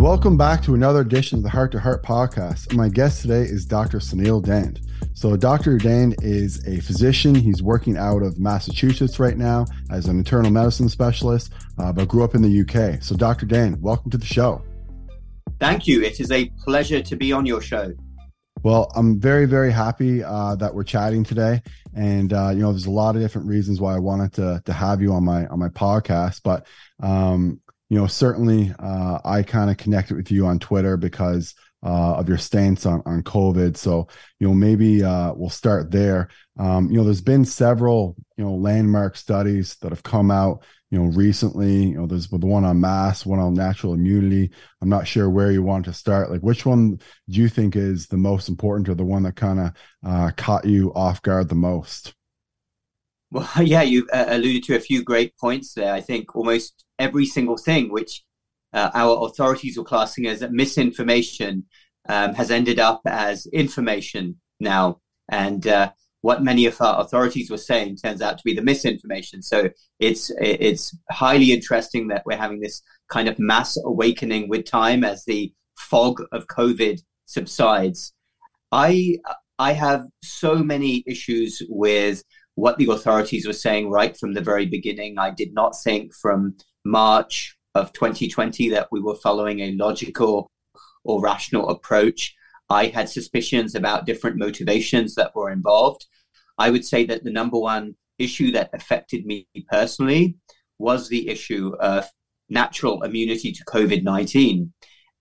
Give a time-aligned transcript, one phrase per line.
[0.00, 2.74] Welcome back to another edition of the Hart to Hart podcast.
[2.74, 3.98] My guest today is Dr.
[3.98, 4.80] Suneel Dhand.
[5.12, 5.76] So, Dr.
[5.76, 7.34] Dhand is a physician.
[7.34, 12.24] He's working out of Massachusetts right now as an internal medicine specialist, uh, but grew
[12.24, 13.02] up in the UK.
[13.02, 13.44] So, Dr.
[13.44, 14.62] Dhand, welcome to the show.
[15.58, 16.02] Thank you.
[16.02, 17.92] It is a pleasure to be on your show.
[18.62, 21.60] Well, I'm very, very happy uh, that we're chatting today,
[21.94, 24.72] and uh, you know, there's a lot of different reasons why I wanted to to
[24.72, 26.40] have you on my on my podcast.
[26.42, 26.66] But
[27.02, 27.60] um,
[27.90, 32.28] you know, certainly uh, I kind of connected with you on Twitter because uh, of
[32.28, 33.76] your stance on, on COVID.
[33.76, 34.06] So,
[34.38, 36.28] you know, maybe uh, we'll start there.
[36.58, 40.98] Um, you know, there's been several, you know, landmark studies that have come out, you
[40.98, 41.86] know, recently.
[41.86, 44.50] You know, there's the one on mass, one on natural immunity.
[44.80, 46.30] I'm not sure where you want to start.
[46.30, 49.58] Like, which one do you think is the most important or the one that kind
[49.58, 49.72] of
[50.06, 52.14] uh, caught you off guard the most?
[53.30, 55.92] Well, yeah, you uh, alluded to a few great points there.
[55.92, 58.22] I think almost every single thing which
[58.72, 61.64] uh, our authorities were classing as misinformation
[62.08, 65.00] um, has ended up as information now.
[65.28, 65.90] And uh,
[66.22, 69.42] what many of our authorities were saying turns out to be the misinformation.
[69.42, 75.02] So it's it's highly interesting that we're having this kind of mass awakening with time
[75.04, 78.12] as the fog of COVID subsides.
[78.70, 79.18] I
[79.58, 82.22] I have so many issues with
[82.54, 85.18] what the authorities were saying right from the very beginning.
[85.18, 90.50] I did not think from March of 2020 that we were following a logical
[91.04, 92.34] or rational approach.
[92.68, 96.06] I had suspicions about different motivations that were involved.
[96.58, 100.36] I would say that the number one issue that affected me personally
[100.78, 102.08] was the issue of
[102.48, 104.72] natural immunity to COVID 19.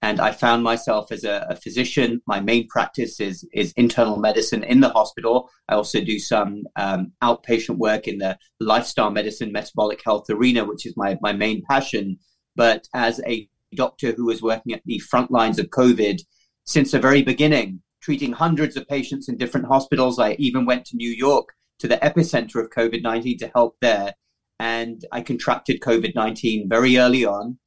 [0.02, 2.22] And I found myself as a, a, physician.
[2.26, 5.50] My main practice is is internal medicine in the hospital.
[5.68, 10.86] I also do some um, outpatient work in the lifestyle medicine, metabolic health arena, which
[10.86, 12.18] is my my main passion.
[12.56, 16.22] But as a doctor who was working at the front lines of COVID
[16.66, 20.96] since the very beginning, treating hundreds of patients in different hospitals, I even went to
[20.96, 21.50] New York
[21.80, 24.14] to the epicenter of COVID nineteen to help there,
[24.60, 27.60] and I contracted COVID nineteen very early on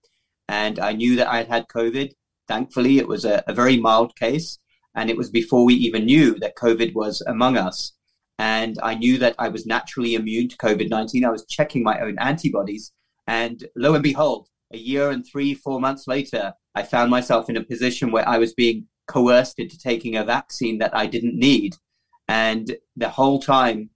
[0.49, 2.13] and I knew that I had had COVID.
[2.49, 4.59] Thankfully, it was a, a very mild case,
[4.95, 7.93] and it was before we even knew that COVID was among us.
[8.39, 11.25] And I knew that I was naturally immune to COVID 19.
[11.25, 12.93] I was checking my own antibodies.
[13.27, 17.57] And lo and behold, a year and three, four months later, I found myself in
[17.57, 21.77] a position where I was being coerced into taking a vaccine that I didn't need.
[22.29, 23.91] And the whole time,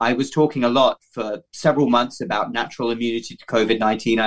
[0.00, 4.20] I was talking a lot for several months about natural immunity to COVID 19.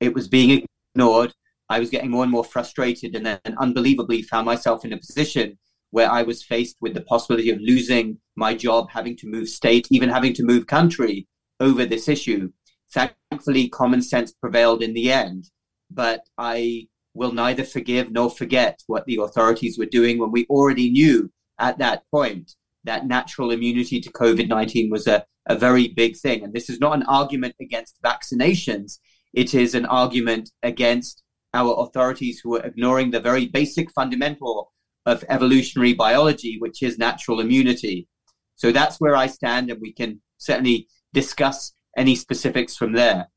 [0.00, 1.34] It was being ignored.
[1.68, 5.58] I was getting more and more frustrated and then unbelievably found myself in a position
[5.90, 9.86] where I was faced with the possibility of losing my job, having to move state,
[9.90, 11.28] even having to move country
[11.60, 12.50] over this issue.
[12.92, 15.50] Thankfully, common sense prevailed in the end,
[15.90, 20.90] but I will neither forgive nor forget what the authorities were doing when we already
[20.90, 26.16] knew at that point that natural immunity to COVID 19 was a, a very big
[26.16, 26.42] thing.
[26.42, 28.98] And this is not an argument against vaccinations,
[29.32, 31.21] it is an argument against
[31.54, 34.72] our authorities who are ignoring the very basic fundamental
[35.06, 38.08] of evolutionary biology, which is natural immunity.
[38.56, 43.28] So that's where I stand, and we can certainly discuss any specifics from there.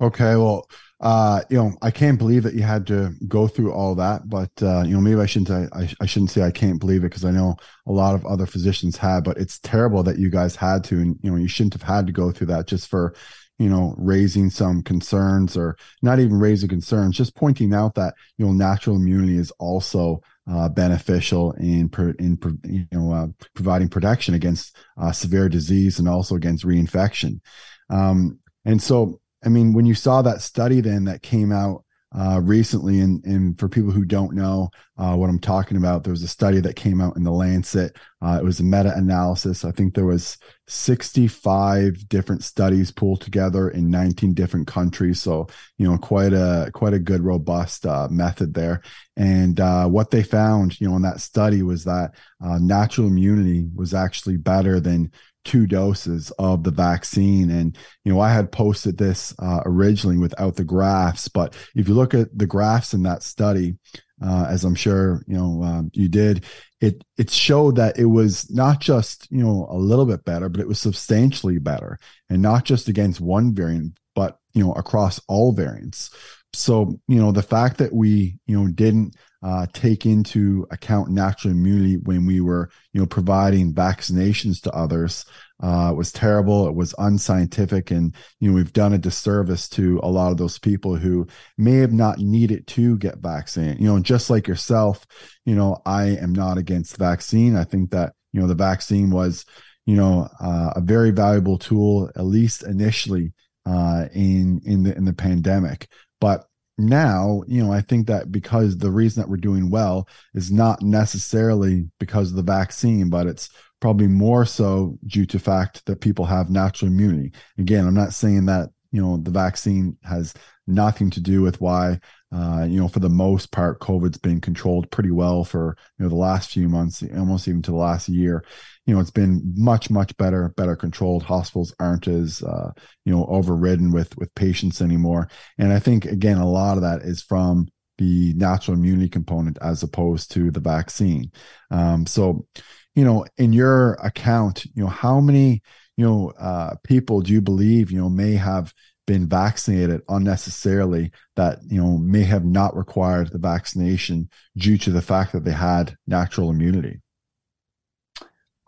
[0.00, 0.68] Okay, well,
[1.00, 4.50] uh, you know, I can't believe that you had to go through all that, but
[4.60, 5.72] uh, you know, maybe I shouldn't.
[5.72, 7.56] I, I shouldn't say I can't believe it because I know
[7.86, 11.18] a lot of other physicians had, but it's terrible that you guys had to, and
[11.22, 13.14] you know, you shouldn't have had to go through that just for
[13.58, 18.44] you know, raising some concerns or not even raising concerns, just pointing out that, you
[18.44, 20.20] know, natural immunity is also
[20.50, 26.34] uh, beneficial in, in, you know, uh, providing protection against uh, severe disease and also
[26.34, 27.40] against reinfection.
[27.88, 31.84] Um, and so, I mean, when you saw that study then that came out
[32.18, 36.12] uh, recently, and, and for people who don't know uh, what I'm talking about, there
[36.12, 39.64] was a study that came out in the Lancet Uh, it was a meta-analysis.
[39.64, 45.20] I think there was 65 different studies pulled together in 19 different countries.
[45.20, 45.46] So
[45.76, 48.80] you know, quite a quite a good, robust uh, method there.
[49.16, 53.68] And uh, what they found, you know, in that study was that uh, natural immunity
[53.74, 55.12] was actually better than
[55.46, 57.50] two doses of the vaccine.
[57.50, 61.94] And, you know, I had posted this uh, originally without the graphs, but if you
[61.94, 63.76] look at the graphs in that study,
[64.22, 66.44] uh, as I'm sure, you know, um, you did,
[66.80, 70.60] it, it showed that it was not just, you know, a little bit better, but
[70.60, 75.52] it was substantially better and not just against one variant, but, you know, across all
[75.52, 76.10] variants.
[76.56, 81.52] So, you know, the fact that we, you know, didn't uh, take into account natural
[81.52, 85.24] immunity when we were, you know, providing vaccinations to others
[85.62, 86.68] uh, was terrible.
[86.68, 90.58] It was unscientific, and you know we've done a disservice to a lot of those
[90.58, 91.26] people who
[91.56, 93.80] may have not needed to get vaccinated.
[93.80, 95.06] You know, just like yourself,
[95.44, 97.56] you know, I am not against vaccine.
[97.56, 99.46] I think that you know the vaccine was,
[99.86, 103.32] you know, uh, a very valuable tool, at least initially,
[103.64, 105.88] uh, in in the in the pandemic,
[106.20, 106.46] but
[106.78, 110.82] now, you know, I think that because the reason that we're doing well is not
[110.82, 113.48] necessarily because of the vaccine, but it's
[113.80, 117.32] probably more so due to fact that people have natural immunity.
[117.58, 120.34] Again, I'm not saying that, you know, the vaccine has
[120.66, 121.98] nothing to do with why
[122.32, 126.08] uh, you know, for the most part, COVID's been controlled pretty well for you know
[126.08, 128.44] the last few months, almost even to the last year.
[128.84, 131.22] You know, it's been much, much better, better controlled.
[131.22, 132.72] Hospitals aren't as uh,
[133.04, 135.28] you know overridden with with patients anymore.
[135.56, 137.68] And I think again, a lot of that is from
[137.98, 141.30] the natural immunity component as opposed to the vaccine.
[141.70, 142.46] Um, so,
[142.94, 145.62] you know, in your account, you know, how many
[145.96, 148.74] you know uh, people do you believe you know may have
[149.06, 155.02] been vaccinated unnecessarily that you know may have not required the vaccination due to the
[155.02, 157.00] fact that they had natural immunity?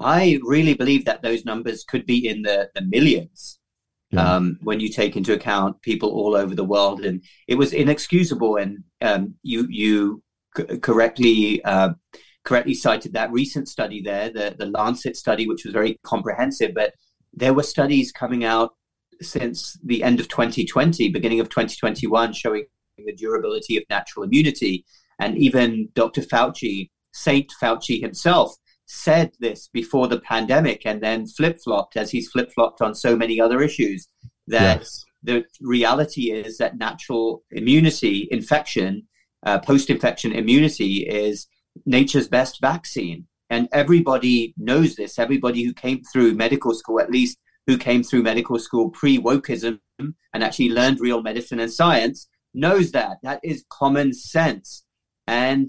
[0.01, 3.59] I really believe that those numbers could be in the, the millions
[4.11, 4.37] yeah.
[4.37, 7.05] um, when you take into account people all over the world.
[7.05, 8.57] And it was inexcusable.
[8.57, 10.23] And um, you you
[10.57, 11.91] c- correctly uh,
[12.45, 16.75] correctly cited that recent study there the, the lancet study which was very comprehensive.
[16.75, 16.95] But
[17.35, 18.75] there were studies coming out
[19.21, 22.67] since the end of 2020, beginning of 2021, showing
[22.97, 24.85] the durability of natural immunity.
[25.19, 26.23] And even Dr.
[26.23, 28.55] Fauci, Saint Fauci himself,
[28.87, 33.17] said this before the pandemic and then flip flopped, as he's flip flopped on so
[33.17, 34.09] many other issues,
[34.47, 35.05] that yes.
[35.23, 39.07] the reality is that natural immunity, infection,
[39.45, 41.47] uh, post infection immunity is
[41.85, 43.27] nature's best vaccine.
[43.51, 45.19] And everybody knows this.
[45.19, 47.39] Everybody who came through medical school, at least
[47.69, 52.93] who came through medical school pre wokeism and actually learned real medicine and science knows
[52.93, 53.19] that.
[53.23, 54.85] That is common sense.
[55.27, 55.69] And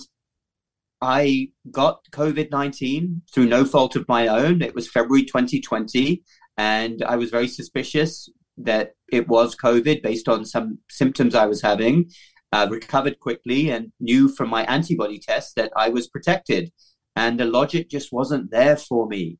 [1.01, 4.61] I got COVID 19 through no fault of my own.
[4.61, 6.23] It was February 2020,
[6.57, 11.61] and I was very suspicious that it was COVID based on some symptoms I was
[11.61, 12.09] having.
[12.51, 16.71] Uh, recovered quickly and knew from my antibody test that I was protected.
[17.15, 19.37] And the logic just wasn't there for me.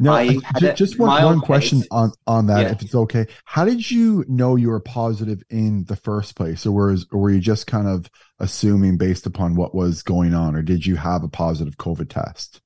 [0.00, 2.70] No, I just, just one, one question on on that, yeah.
[2.70, 3.26] if it's okay.
[3.44, 7.30] How did you know you were positive in the first place, or were or were
[7.30, 11.22] you just kind of assuming based upon what was going on, or did you have
[11.22, 12.62] a positive COVID test?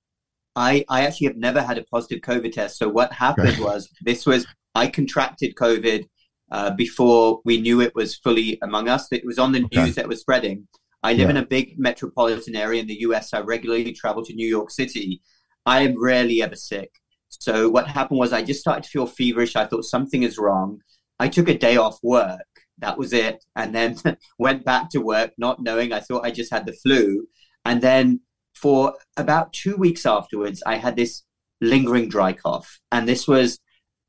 [0.54, 2.78] I I actually have never had a positive COVID test.
[2.78, 4.46] So what happened was this was
[4.76, 6.04] I contracted COVID
[6.52, 9.08] uh, before we knew it was fully among us.
[9.10, 9.82] It was on the okay.
[9.82, 10.68] news that was spreading.
[11.02, 11.30] I live yeah.
[11.30, 13.34] in a big metropolitan area in the US.
[13.34, 15.20] I regularly travel to New York City.
[15.66, 16.92] I am rarely ever sick.
[17.40, 19.56] So what happened was I just started to feel feverish.
[19.56, 20.80] I thought something is wrong.
[21.18, 22.40] I took a day off work.
[22.78, 23.44] That was it.
[23.56, 23.96] And then
[24.38, 25.92] went back to work, not knowing.
[25.92, 27.26] I thought I just had the flu.
[27.64, 28.20] And then
[28.54, 31.22] for about two weeks afterwards, I had this
[31.60, 32.80] lingering dry cough.
[32.92, 33.58] And this was,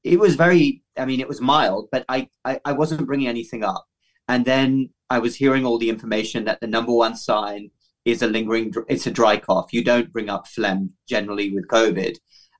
[0.04, 3.64] it was very, I mean, it was mild, but I, I, I wasn't bringing anything
[3.64, 3.86] up.
[4.28, 7.70] And then I was hearing all the information that the number one sign
[8.06, 9.74] is a lingering, it's a dry cough.
[9.74, 12.18] You don't bring up phlegm generally with COVID.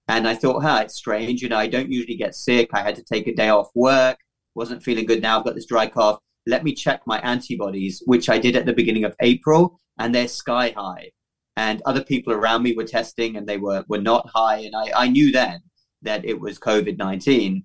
[0.08, 1.42] And I thought, huh, it's strange.
[1.42, 2.70] You know, I don't usually get sick.
[2.74, 4.18] I had to take a day off work,
[4.54, 5.22] wasn't feeling good.
[5.22, 6.20] Now I've got this dry cough.
[6.46, 10.28] Let me check my antibodies, which I did at the beginning of April, and they're
[10.28, 11.12] sky high.
[11.58, 14.58] And other people around me were testing and they were, were not high.
[14.58, 15.62] And I, I knew then
[16.02, 17.64] that it was COVID 19.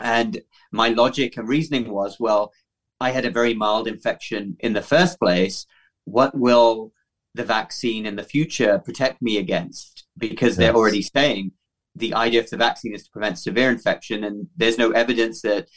[0.00, 0.40] And
[0.72, 2.52] my logic and reasoning was, well,
[3.00, 5.66] I had a very mild infection in the first place.
[6.04, 6.92] What will
[7.34, 10.06] the vaccine in the future protect me against?
[10.18, 10.56] Because yes.
[10.56, 11.52] they're already saying
[11.94, 15.68] the idea of the vaccine is to prevent severe infection, and there's no evidence that,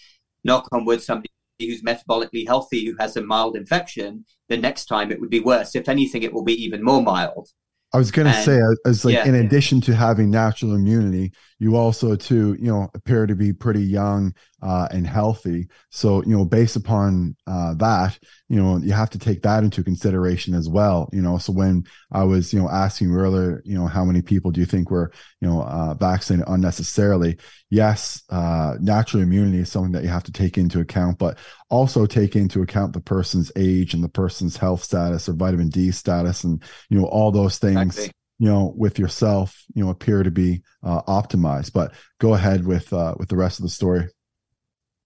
[0.44, 1.30] knock on wood, somebody
[1.60, 5.76] who's metabolically healthy who has a mild infection, the next time it would be worse.
[5.76, 7.50] If anything, it will be even more mild.
[7.94, 9.26] I was going to say, as like yeah.
[9.26, 13.84] in addition to having natural immunity, you also too, you know, appear to be pretty
[13.84, 15.68] young uh, and healthy.
[15.92, 18.18] So, you know, based upon uh, that,
[18.48, 21.10] you know, you have to take that into consideration as well.
[21.12, 24.52] You know, so when I was, you know, asking earlier, you know, how many people
[24.52, 27.38] do you think were, you know, uh, vaccinated unnecessarily?
[27.70, 31.38] Yes, uh, natural immunity is something that you have to take into account, but
[31.70, 35.92] also take into account the person's age and the person's health status or vitamin D
[35.92, 38.14] status and, you know, all those things things exactly.
[38.40, 42.92] you know with yourself you know appear to be uh, optimized but go ahead with
[42.94, 44.08] uh, with the rest of the story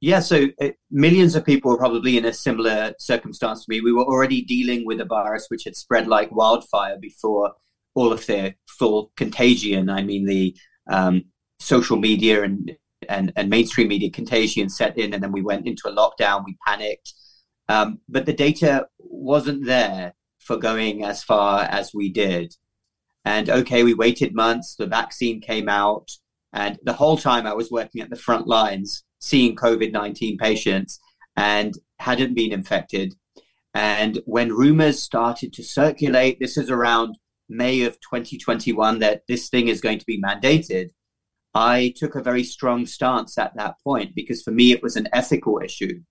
[0.02, 3.82] yeah so uh, millions of people were probably in a similar circumstance to me.
[3.82, 7.54] We were already dealing with a virus which had spread like wildfire before
[7.96, 9.90] all of the full contagion.
[9.90, 10.56] I mean the
[10.90, 11.26] um,
[11.60, 12.76] social media and,
[13.10, 16.58] and and mainstream media contagion set in and then we went into a lockdown we
[16.66, 17.14] panicked.
[17.70, 22.56] Um, but the data wasn't there for going as far as we did.
[23.26, 26.10] And okay, we waited months, the vaccine came out,
[26.54, 31.00] and the whole time I was working at the front lines seeing COVID 19 patients
[31.36, 33.16] and hadn't been infected.
[33.74, 37.18] And when rumors started to circulate, this is around
[37.50, 40.90] May of 2021, that this thing is going to be mandated.
[41.54, 45.08] I took a very strong stance at that point because for me it was an
[45.14, 46.02] ethical issue.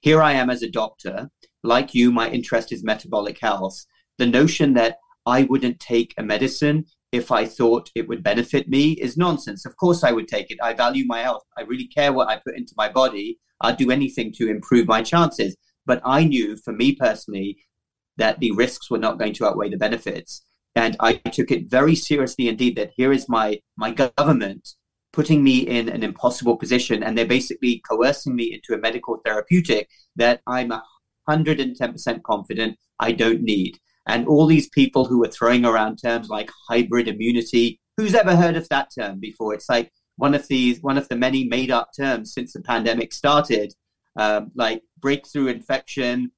[0.00, 1.30] Here I am as a doctor
[1.64, 3.86] like you, my interest is metabolic health.
[4.18, 6.84] The notion that I wouldn't take a medicine
[7.14, 9.64] if I thought it would benefit me is nonsense.
[9.64, 10.58] Of course, I would take it.
[10.60, 11.44] I value my health.
[11.56, 13.38] I really care what I put into my body.
[13.60, 15.56] I'd do anything to improve my chances.
[15.86, 17.58] But I knew for me personally
[18.16, 20.44] that the risks were not going to outweigh the benefits.
[20.74, 24.70] And I took it very seriously indeed that here is my, my government
[25.12, 27.04] putting me in an impossible position.
[27.04, 30.72] And they're basically coercing me into a medical therapeutic that I'm
[31.28, 33.78] 110% confident I don't need.
[34.06, 38.56] And all these people who are throwing around terms like hybrid immunity, who's ever heard
[38.56, 39.54] of that term before?
[39.54, 43.12] It's like one of these, one of the many made up terms since the pandemic
[43.12, 43.74] started,
[44.16, 46.32] um, like breakthrough infection,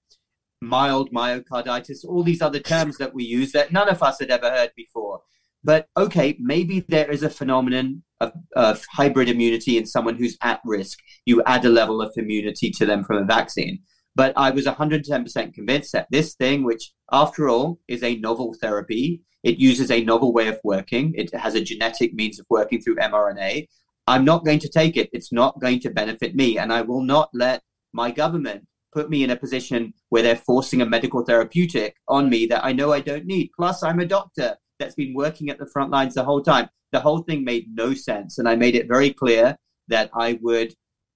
[0.62, 4.50] mild myocarditis, all these other terms that we use that none of us had ever
[4.50, 5.20] heard before.
[5.64, 10.60] But okay, maybe there is a phenomenon of, of hybrid immunity in someone who's at
[10.64, 10.98] risk.
[11.24, 13.80] You add a level of immunity to them from a vaccine.
[14.16, 19.20] But I was 110% convinced that this thing, which after all is a novel therapy,
[19.42, 22.96] it uses a novel way of working, it has a genetic means of working through
[22.96, 23.66] mRNA.
[24.06, 25.10] I'm not going to take it.
[25.12, 26.56] It's not going to benefit me.
[26.56, 30.80] And I will not let my government put me in a position where they're forcing
[30.80, 33.50] a medical therapeutic on me that I know I don't need.
[33.54, 36.70] Plus, I'm a doctor that's been working at the front lines the whole time.
[36.92, 38.38] The whole thing made no sense.
[38.38, 39.58] And I made it very clear
[39.88, 40.72] that I would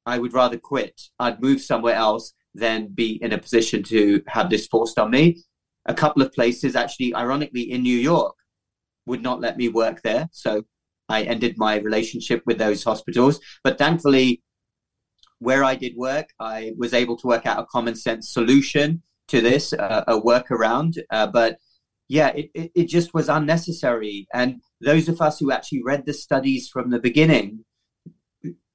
[0.07, 1.01] I would rather quit.
[1.19, 5.43] I'd move somewhere else then be in a position to have this forced on me.
[5.87, 8.35] A couple of places, actually, ironically, in New York,
[9.07, 10.29] would not let me work there.
[10.33, 10.65] So
[11.09, 13.41] I ended my relationship with those hospitals.
[13.65, 14.43] But thankfully,
[15.39, 19.41] where I did work, I was able to work out a common sense solution to
[19.41, 20.99] this, uh, a workaround.
[21.11, 21.59] Uh, but
[22.09, 24.27] yeah, it, it, it just was unnecessary.
[24.35, 27.65] And those of us who actually read the studies from the beginning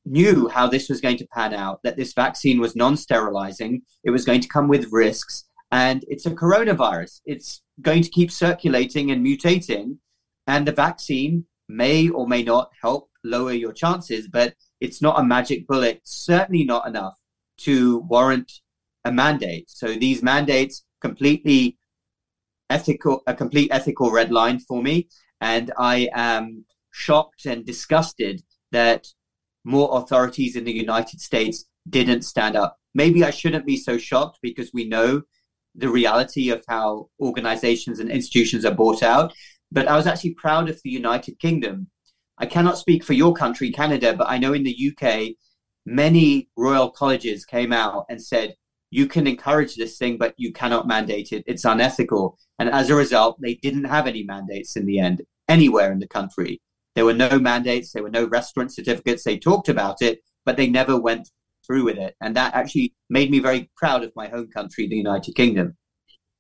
[0.06, 4.12] knew how this was going to pan out, that this vaccine was non sterilizing, it
[4.12, 7.22] was going to come with risks, and it's a coronavirus.
[7.26, 9.98] It's going to keep circulating and mutating,
[10.48, 15.24] and the vaccine may or may not help lower your chances, but it's not a
[15.24, 17.18] magic bullet, certainly not enough
[17.58, 18.52] to warrant
[19.04, 19.70] a mandate.
[19.70, 21.78] So these mandates completely
[22.70, 25.08] ethical, a complete ethical red line for me.
[25.42, 29.08] And I am shocked and disgusted that
[29.66, 32.78] more authorities in the United States didn't stand up.
[32.94, 35.24] Maybe I shouldn't be so shocked because we know
[35.76, 39.34] the reality of how organizations and institutions are bought out.
[39.72, 41.88] But I was actually proud of the United Kingdom.
[42.38, 45.36] I cannot speak for your country, Canada, but I know in the UK,
[45.86, 48.56] many royal colleges came out and said,
[48.92, 51.44] you can encourage this thing, but you cannot mandate it.
[51.48, 52.38] It's unethical.
[52.60, 56.08] And as a result, they didn't have any mandates in the end anywhere in the
[56.08, 56.62] country.
[56.96, 59.24] There were no mandates, there were no restaurant certificates.
[59.24, 61.30] They talked about it, but they never went
[61.66, 62.16] through with it.
[62.22, 65.76] And that actually made me very proud of my home country, the United Kingdom.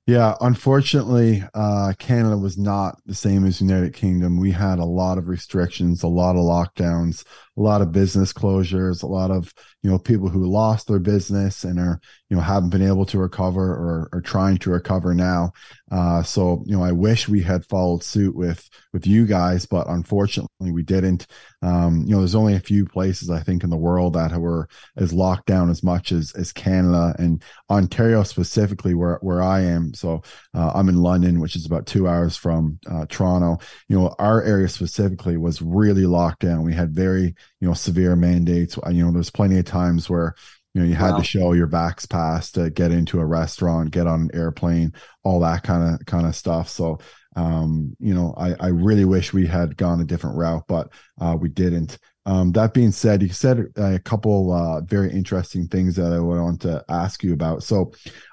[0.08, 4.40] Yeah, unfortunately, uh, Canada was not the same as United Kingdom.
[4.40, 7.26] We had a lot of restrictions, a lot of lockdowns,
[7.58, 11.64] a lot of business closures, a lot of you know people who lost their business
[11.64, 15.52] and are you know haven't been able to recover or are trying to recover now.
[15.92, 19.88] Uh, so you know, I wish we had followed suit with with you guys, but
[19.88, 21.28] unfortunately we didn't.
[21.62, 24.68] Um, you know, there's only a few places I think in the world that were
[24.98, 29.94] as locked down as much as as Canada and Ontario specifically, where where I am.
[29.94, 33.60] So uh, I'm in London, which is about two hours from uh, Toronto.
[33.88, 36.64] You know, our area specifically was really locked down.
[36.64, 38.78] We had very you know severe mandates.
[38.90, 40.36] You know, there's plenty of times where
[40.75, 41.18] you know you had wow.
[41.18, 45.40] to show your vax pass to get into a restaurant get on an airplane all
[45.40, 47.00] that kind of kind of stuff so
[47.38, 51.36] um, you know I, I really wish we had gone a different route but uh,
[51.40, 51.98] we didn't
[52.28, 56.62] um, that being said you said a couple uh, very interesting things that i want
[56.62, 57.92] to ask you about so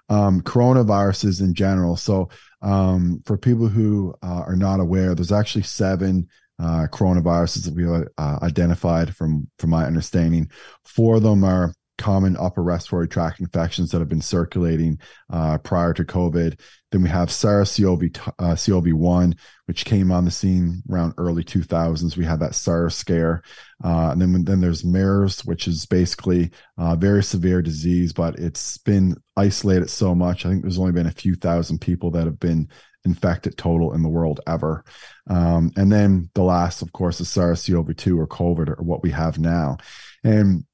[0.09, 2.28] um, coronaviruses in general so
[2.61, 6.28] um, for people who uh, are not aware there's actually seven
[6.59, 10.50] uh, coronaviruses that we uh, identified from from my understanding
[10.85, 14.99] four of them are common upper respiratory tract infections that have been circulating
[15.30, 16.59] uh, prior to COVID.
[16.90, 18.02] Then we have SARS-CoV
[18.40, 22.16] uh, CoV-1, which came on the scene around early 2000s.
[22.16, 23.42] We had that SARS scare,
[23.85, 28.78] uh, and then then there's MERS, which is basically a very severe disease, but it's
[28.78, 30.44] been isolated so much.
[30.44, 32.68] I think there's only been a few thousand people that have been
[33.04, 34.85] infected total in the world ever.
[35.28, 39.38] Um, and then the last, of course, is SARS-CoV-2 or COVID or what we have
[39.38, 39.78] now.
[40.25, 40.64] And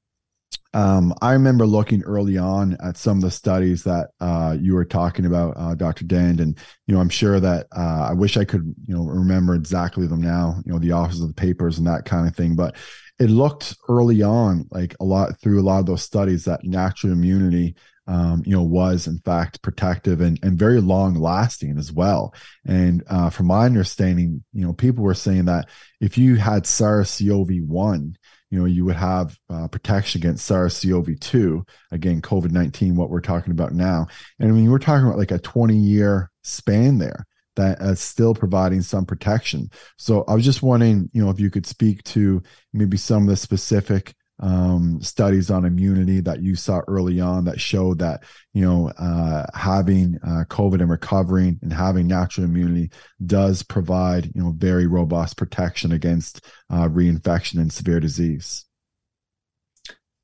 [0.73, 4.85] um, I remember looking early on at some of the studies that uh, you were
[4.85, 6.05] talking about, uh, Dr.
[6.05, 9.55] Dhand, and you know, I'm sure that uh, I wish I could, you know, remember
[9.55, 12.55] exactly them now, you know, the office of the papers and that kind of thing.
[12.55, 12.75] But
[13.19, 17.13] it looked early on, like a lot through a lot of those studies, that natural
[17.13, 17.75] immunity,
[18.09, 22.33] um, you know, was in fact protective and and very long lasting as well.
[22.65, 25.69] And uh, from my understanding, you know, people were saying that
[26.01, 28.15] if you had SARS-CoV-1
[28.51, 33.73] you know, you would have uh, protection against SARS-CoV-2, again, COVID-19, what we're talking about
[33.73, 34.07] now.
[34.39, 38.33] And I mean, we're talking about like a 20 year span there that is still
[38.33, 39.69] providing some protection.
[39.97, 42.41] So I was just wondering, you know, if you could speak to
[42.73, 47.59] maybe some of the specific um, studies on immunity that you saw early on that
[47.59, 52.91] showed that you know uh, having uh, COVID and recovering and having natural immunity
[53.25, 58.65] does provide you know very robust protection against uh, reinfection and severe disease.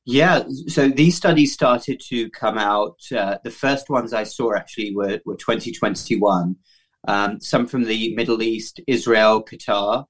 [0.08, 3.00] Yeah, so these studies started to come out.
[3.12, 6.56] Uh, the first ones I saw actually were, were 2021.
[7.08, 10.06] Um, some from the Middle East, Israel, Qatar,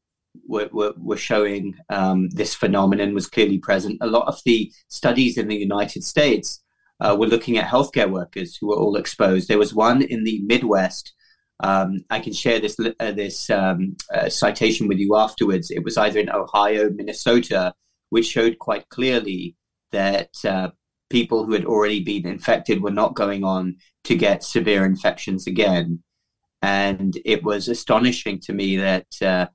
[0.48, 3.98] were, were, were showing um, this phenomenon was clearly present.
[4.02, 6.62] A lot of the studies in the United States
[7.00, 9.48] uh, were looking at healthcare workers who were all exposed.
[9.48, 11.14] There was one in the Midwest.
[11.64, 15.72] Um, I can share this uh, this um, uh, citation with you afterwards.
[15.72, 17.74] It was either in Ohio, Minnesota,
[18.10, 19.56] which showed quite clearly
[19.92, 20.70] that uh,
[21.10, 26.04] people who had already been infected were not going on to get severe infections again.
[26.62, 29.48] And it was astonishing to me that uh,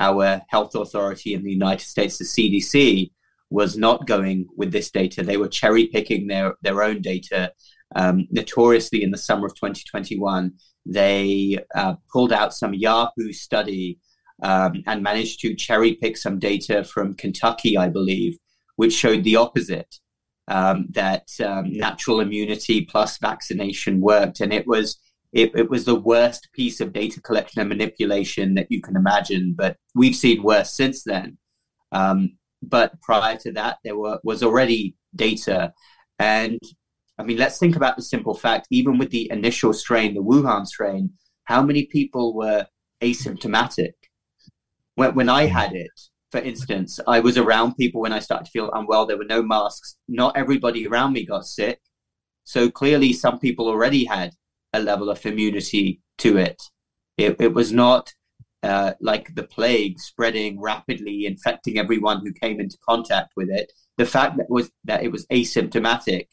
[0.00, 3.10] our health authority in the United States, the CDC,
[3.50, 5.22] was not going with this data.
[5.22, 7.52] They were cherry picking their, their own data.
[7.96, 10.52] Um, notoriously, in the summer of 2021,
[10.84, 13.98] they uh, pulled out some Yahoo study
[14.42, 18.38] um, and managed to cherry pick some data from Kentucky, I believe,
[18.76, 19.96] which showed the opposite.
[20.50, 24.98] Um, that um, natural immunity plus vaccination worked, and it was
[25.32, 29.54] it, it was the worst piece of data collection and manipulation that you can imagine.
[29.56, 31.38] But we've seen worse since then.
[31.92, 35.72] Um, but prior to that, there were, was already data.
[36.18, 36.58] And
[37.18, 40.66] I mean, let's think about the simple fact even with the initial strain, the Wuhan
[40.66, 41.10] strain,
[41.44, 42.66] how many people were
[43.00, 43.92] asymptomatic?
[44.94, 45.90] When, when I had it,
[46.30, 49.06] for instance, I was around people when I started to feel unwell.
[49.06, 49.96] There were no masks.
[50.08, 51.80] Not everybody around me got sick.
[52.44, 54.32] So clearly, some people already had
[54.72, 56.60] a level of immunity to it.
[57.16, 58.12] It, it was not
[58.62, 63.72] uh, like the plague spreading rapidly, infecting everyone who came into contact with it.
[63.96, 66.26] The fact that was that it was asymptomatic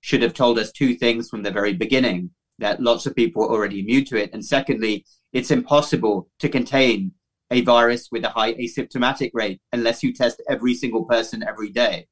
[0.00, 3.50] should have told us two things from the very beginning: that lots of people were
[3.50, 7.12] already immune to it, and secondly, it's impossible to contain
[7.50, 12.06] a virus with a high asymptomatic rate unless you test every single person every day.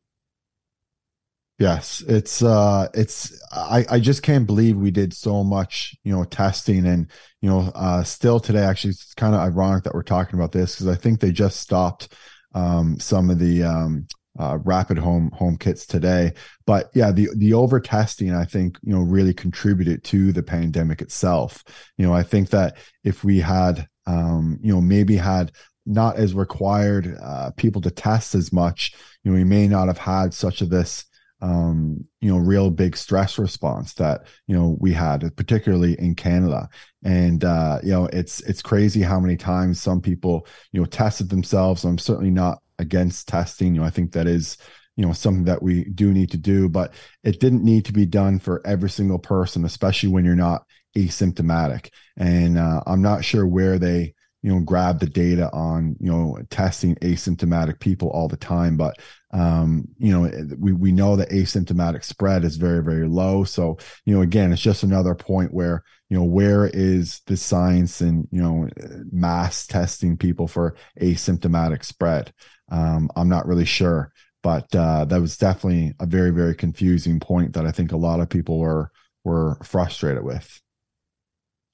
[1.59, 6.23] Yes, it's uh it's I I just can't believe we did so much, you know,
[6.25, 10.39] testing and you know, uh still today actually it's kind of ironic that we're talking
[10.39, 12.15] about this because I think they just stopped
[12.55, 14.07] um some of the um
[14.39, 16.33] uh, rapid home home kits today.
[16.65, 21.03] But yeah, the the over testing I think you know really contributed to the pandemic
[21.03, 21.65] itself.
[21.97, 25.51] You know, I think that if we had um, you know maybe had
[25.87, 28.93] not as required uh, people to test as much,
[29.25, 31.05] you know, we may not have had such of this
[31.41, 36.69] um, you know, real big stress response that you know we had, particularly in Canada.
[37.05, 41.29] And uh, you know, it's it's crazy how many times some people you know tested
[41.29, 41.85] themselves.
[41.85, 43.75] I'm certainly not against testing.
[43.75, 44.59] You know, I think that is
[44.97, 48.07] you know something that we do need to do, but it didn't need to be
[48.07, 50.65] done for every single person, especially when you're not
[50.97, 51.91] asymptomatic.
[52.17, 56.39] And uh, I'm not sure where they you know grab the data on you know
[56.51, 58.77] testing asymptomatic people all the time.
[58.77, 58.99] But
[59.33, 63.45] um you know we we know that asymptomatic spread is very very low.
[63.45, 68.01] So you know again it's just another point where you know where is the science
[68.01, 68.69] and you know
[69.11, 72.33] mass testing people for asymptomatic spread?
[72.71, 74.13] Um i'm not really sure.
[74.43, 78.21] But uh that was definitely a very very confusing point that i think a lot
[78.21, 78.91] of people were
[79.25, 80.61] were frustrated with.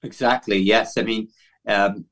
[0.03, 0.57] Exactly.
[0.57, 0.97] Yes.
[0.97, 1.27] I mean
[1.67, 2.05] um,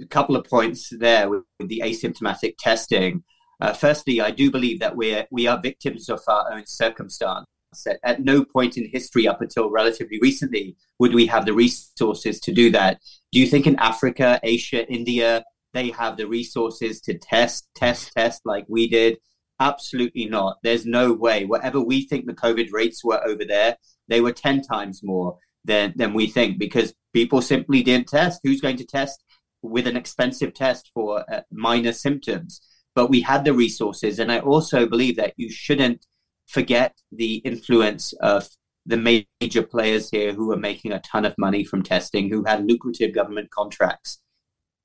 [0.00, 3.22] a couple of points there with, with the asymptomatic testing.
[3.60, 7.46] Uh, firstly, I do believe that we're we are victims of our own circumstance.
[7.86, 12.38] At, at no point in history, up until relatively recently, would we have the resources
[12.40, 13.00] to do that.
[13.30, 18.42] Do you think in Africa, Asia, India, they have the resources to test, test, test
[18.44, 19.18] like we did?
[19.58, 20.58] Absolutely not.
[20.62, 21.44] There's no way.
[21.44, 23.76] Whatever we think the COVID rates were over there,
[24.08, 28.40] they were 10 times more than, than we think because people simply didn't test.
[28.42, 29.22] Who's going to test?
[29.62, 32.60] with an expensive test for uh, minor symptoms.
[32.94, 34.18] But we had the resources.
[34.18, 36.04] And I also believe that you shouldn't
[36.46, 38.48] forget the influence of
[38.84, 38.96] the
[39.40, 43.14] major players here who are making a ton of money from testing, who had lucrative
[43.14, 44.18] government contracts.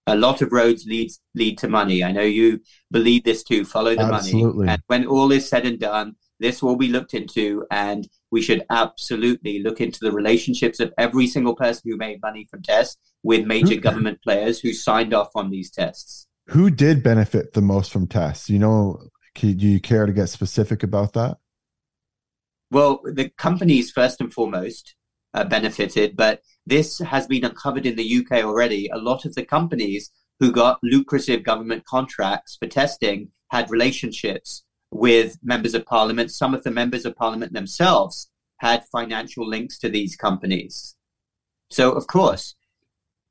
[0.06, 2.02] A lot of roads leads lead to money.
[2.02, 2.62] I know you
[2.92, 3.66] believe this too.
[3.66, 4.66] Follow the Absolutely.
[4.66, 4.72] money.
[4.72, 8.66] And when all is said and done, this will be looked into, and we should
[8.70, 13.46] absolutely look into the relationships of every single person who made money from tests with
[13.46, 16.28] major who, government players who signed off on these tests.
[16.48, 18.50] Who did benefit the most from tests?
[18.50, 21.38] You know, do you care to get specific about that?
[22.72, 24.96] Well, the companies first and foremost
[25.34, 28.90] uh, benefited, but this has been uncovered in the UK already.
[28.90, 35.38] A lot of the companies who got lucrative government contracts for testing had relationships with
[35.44, 36.32] members of parliament.
[36.32, 40.96] Some of the members of parliament themselves had financial links to these companies.
[41.70, 42.56] So, of course,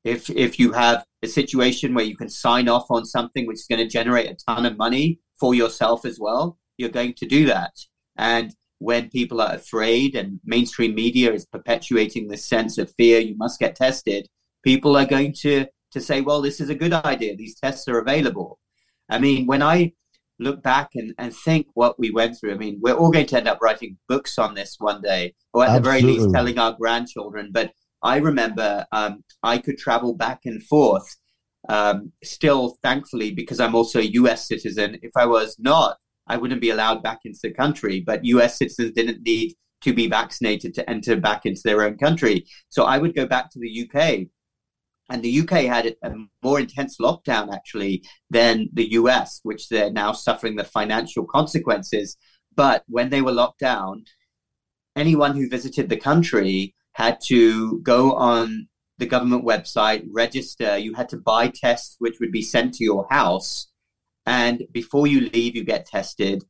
[0.05, 3.67] if if you have a situation where you can sign off on something which is
[3.67, 7.47] going to generate a ton of money for yourself as well, you're going to do
[7.47, 7.73] that.
[8.17, 13.37] And when people are afraid and mainstream media is perpetuating this sense of fear, you
[13.37, 14.29] must get tested,
[14.63, 17.37] people are going to to say, well, this is a good idea.
[17.37, 18.59] These tests are available.
[19.09, 19.93] I mean, when I
[20.39, 23.37] look back and, and think what we went through, I mean, we're all going to
[23.37, 25.79] end up writing books on this one day, or at Absolutely.
[25.79, 27.51] the very least telling our grandchildren.
[27.53, 27.73] But
[28.03, 31.17] I remember um, I could travel back and forth.
[31.69, 34.99] Um, still, thankfully, because I'm also a US citizen.
[35.03, 35.97] If I was not,
[36.29, 38.01] I wouldn't be allowed back into the country.
[38.07, 42.47] But US citizens didn't need to be vaccinated to enter back into their own country.
[42.69, 44.27] So I would go back to the UK.
[45.09, 50.13] And the UK had a more intense lockdown actually than the US, which they're now
[50.13, 52.17] suffering the financial consequences.
[52.55, 54.05] But when they were locked down,
[54.97, 58.67] anyone who visited the country had to go on
[58.99, 60.79] the government website, register.
[60.79, 63.69] You had to buy tests, which would be sent to your house.
[64.25, 66.45] And before you leave, you get tested.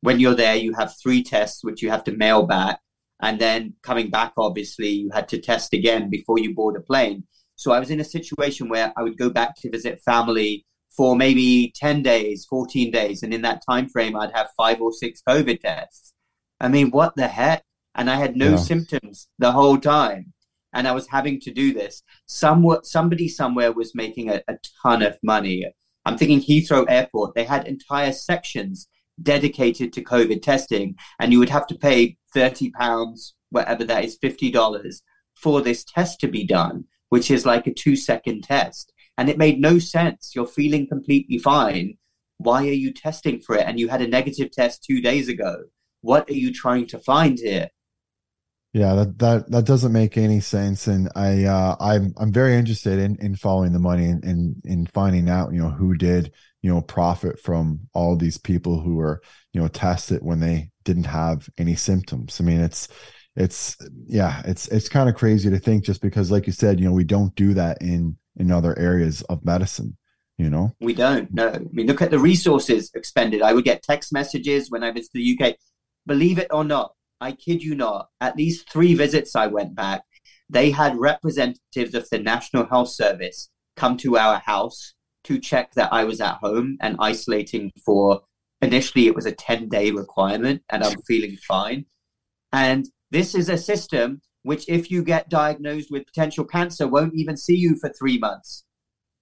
[0.00, 2.80] When you're there, you have three tests, which you have to mail back.
[3.20, 7.24] And then coming back, obviously, you had to test again before you board a plane.
[7.60, 10.64] So I was in a situation where I would go back to visit family
[10.96, 13.22] for maybe 10 days, 14 days.
[13.22, 16.14] And in that time frame, I'd have five or six COVID tests.
[16.58, 17.64] I mean, what the heck?
[17.94, 18.56] and I had no yeah.
[18.56, 20.32] symptoms the whole time.
[20.72, 22.02] And I was having to do this.
[22.26, 25.66] Somewhat, somebody somewhere was making a, a ton of money.
[26.06, 28.88] I'm thinking Heathrow Airport, they had entire sections
[29.20, 34.16] dedicated to COVID testing, and you would have to pay 30 pounds, whatever that is,
[34.22, 35.00] $50
[35.34, 38.92] for this test to be done, which is like a two second test.
[39.18, 40.32] And it made no sense.
[40.34, 41.98] You're feeling completely fine.
[42.38, 43.66] Why are you testing for it?
[43.66, 45.64] And you had a negative test two days ago.
[46.00, 47.68] What are you trying to find here?
[48.72, 53.00] Yeah, that that that doesn't make any sense, and I uh, I'm I'm very interested
[53.00, 56.72] in in following the money and in, in finding out you know who did you
[56.72, 61.48] know profit from all these people who were you know tested when they didn't have
[61.58, 62.40] any symptoms.
[62.40, 62.86] I mean, it's
[63.36, 66.86] it's yeah, it's it's kind of crazy to think just because, like you said, you
[66.86, 69.96] know, we don't do that in in other areas of medicine.
[70.38, 71.32] You know, we don't.
[71.32, 73.42] No, I mean, look at the resources expended.
[73.42, 75.54] I would get text messages when I visit the UK.
[76.06, 80.02] Believe it or not, I kid you not, at least three visits I went back,
[80.48, 85.92] they had representatives of the National Health Service come to our house to check that
[85.92, 88.22] I was at home and isolating for
[88.62, 91.84] initially it was a 10 day requirement and I'm feeling fine.
[92.52, 97.36] And this is a system which, if you get diagnosed with potential cancer, won't even
[97.36, 98.64] see you for three months.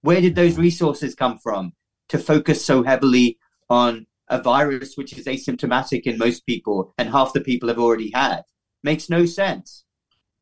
[0.01, 1.73] Where did those resources come from
[2.09, 3.37] to focus so heavily
[3.69, 8.11] on a virus which is asymptomatic in most people and half the people have already
[8.13, 8.43] had?
[8.81, 9.83] Makes no sense.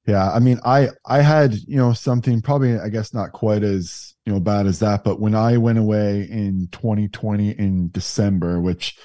[0.05, 4.15] Yeah, I mean, I I had you know something probably I guess not quite as
[4.25, 8.97] you know bad as that, but when I went away in 2020 in December, which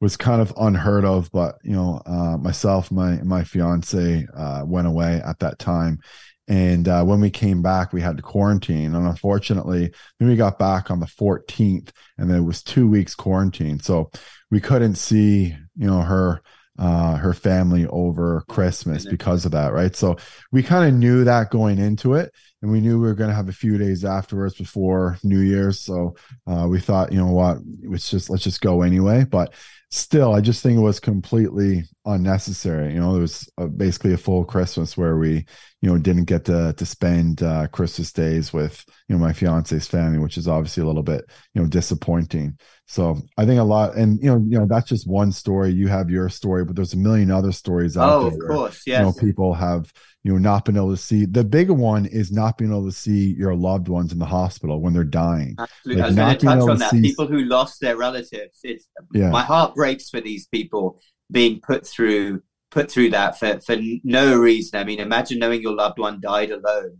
[0.00, 4.86] was kind of unheard of, but you know, uh, myself, my my fiance uh, went
[4.86, 6.00] away at that time,
[6.48, 10.58] and uh, when we came back, we had to quarantine, and unfortunately, then we got
[10.58, 14.10] back on the 14th, and it was two weeks quarantine, so
[14.50, 16.42] we couldn't see you know her
[16.80, 19.94] uh, her family over Christmas because of that, right?
[19.94, 20.16] So
[20.50, 22.32] we kind of knew that going into it,
[22.62, 25.78] and we knew we were going to have a few days afterwards before New Year's.
[25.78, 29.24] So uh, we thought, you know what, let's just let's just go anyway.
[29.24, 29.52] But
[29.90, 32.94] still, I just think it was completely unnecessary.
[32.94, 35.46] You know, there was a, basically a full Christmas where we,
[35.82, 39.86] you know, didn't get to to spend uh, Christmas days with you know my fiance's
[39.86, 42.58] family, which is obviously a little bit you know disappointing.
[42.86, 45.70] So I think a lot, and you know, you know, that's just one story.
[45.70, 48.38] You have your story, but there's a million other stories out oh, there.
[48.42, 48.98] Oh, of course, yes.
[48.98, 49.90] You know, people have
[50.22, 51.24] you know not been able to see.
[51.24, 54.80] The bigger one is not being able to see your loved ones in the hospital
[54.80, 55.54] when they're dying.
[55.58, 56.90] Absolutely, like I was going to touch on that.
[56.90, 57.02] See...
[57.02, 58.58] People who lost their relatives.
[58.64, 59.30] It's yeah.
[59.30, 64.36] my heart breaks for these people being put through put through that for for no
[64.36, 64.78] reason.
[64.78, 66.98] I mean, imagine knowing your loved one died alone,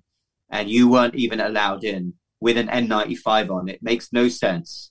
[0.50, 3.68] and you weren't even allowed in with an N95 on.
[3.68, 4.90] It makes no sense.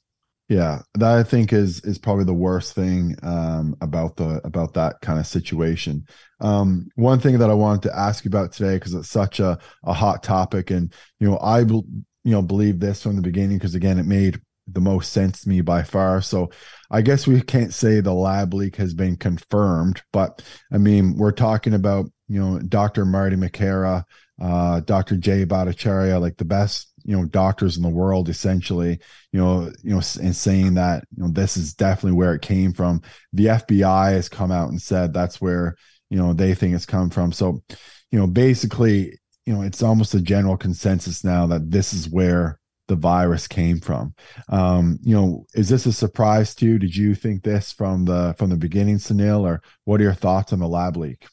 [0.50, 4.96] Yeah, that I think is is probably the worst thing um, about the about that
[5.02, 6.06] kind of situation.
[6.40, 9.60] Um, one thing that I wanted to ask you about today because it's such a
[9.84, 11.84] a hot topic, and you know I you
[12.24, 14.42] know believe this from the beginning because again it made
[14.74, 16.22] the most sense to me by far.
[16.22, 16.50] So
[16.92, 21.32] I guess we can't say the lab leak has been confirmed, but I mean we're
[21.32, 23.06] talking about you know Dr.
[23.06, 24.04] Marty Makary,
[24.42, 25.18] uh, Dr.
[25.18, 29.00] Jay Bhattacharya, like the best you know doctors in the world essentially
[29.32, 32.74] you know you know and saying that you know this is definitely where it came
[32.74, 33.02] from
[33.34, 35.76] the fbi has come out and said that's where
[36.10, 37.64] you know they think it's come from so
[38.12, 42.59] you know basically you know it's almost a general consensus now that this is where
[42.90, 44.14] the virus came from
[44.50, 48.36] um you know is this a surprise to you did you think this from the
[48.38, 51.26] from the beginning Suneel or what are your thoughts on the lab leak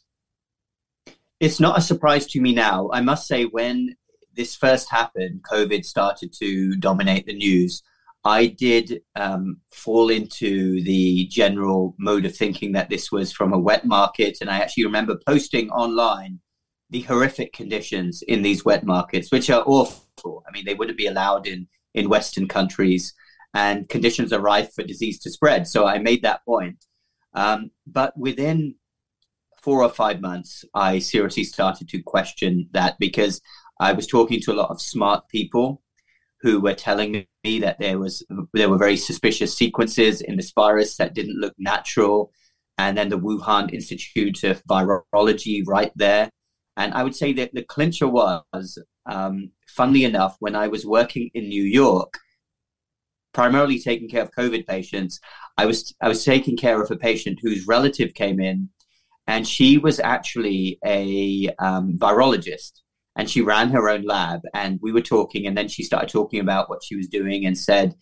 [1.41, 3.97] it's not a surprise to me now i must say when
[4.37, 7.83] this first happened, COVID started to dominate the news,
[8.25, 13.59] I did um, fall into the general mode of thinking that this was from a
[13.59, 14.39] wet market.
[14.41, 16.41] And I actually remember posting online
[16.91, 20.06] the horrific conditions in these wet markets, which are awful.
[20.47, 23.15] I mean, they wouldn't be allowed in, in Western countries,
[23.55, 25.67] and conditions are rife for disease to spread.
[25.67, 26.79] So I made that point.
[27.43, 28.77] Um, but within
[29.65, 33.41] four or five months, I seriously started to question that because
[33.81, 35.83] I was talking to a lot of smart people
[36.43, 40.97] who were telling me that there was there were very suspicious sequences in this virus
[40.97, 42.31] that didn't look natural,
[42.79, 46.31] and then the Wuhan Institute of Virology right there.
[46.77, 51.31] And I would say that the clincher was, um, funnily enough, when I was working
[51.35, 52.19] in New York,
[53.33, 55.21] primarily taking care of COVID patients,
[55.57, 58.69] I was I was taking care of a patient whose relative came in,
[59.27, 62.81] and she was actually a um, virologist
[63.17, 66.41] and she ran her own lab and we were talking and then she started talking
[66.41, 67.95] about what she was doing and said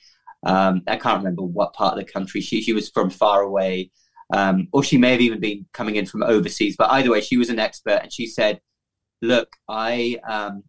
[0.45, 3.91] um, i can't remember what part of the country she, she was from far away
[4.33, 7.37] um, or she may have even been coming in from overseas but either way she
[7.37, 8.61] was an expert and she said
[9.23, 10.63] look i um,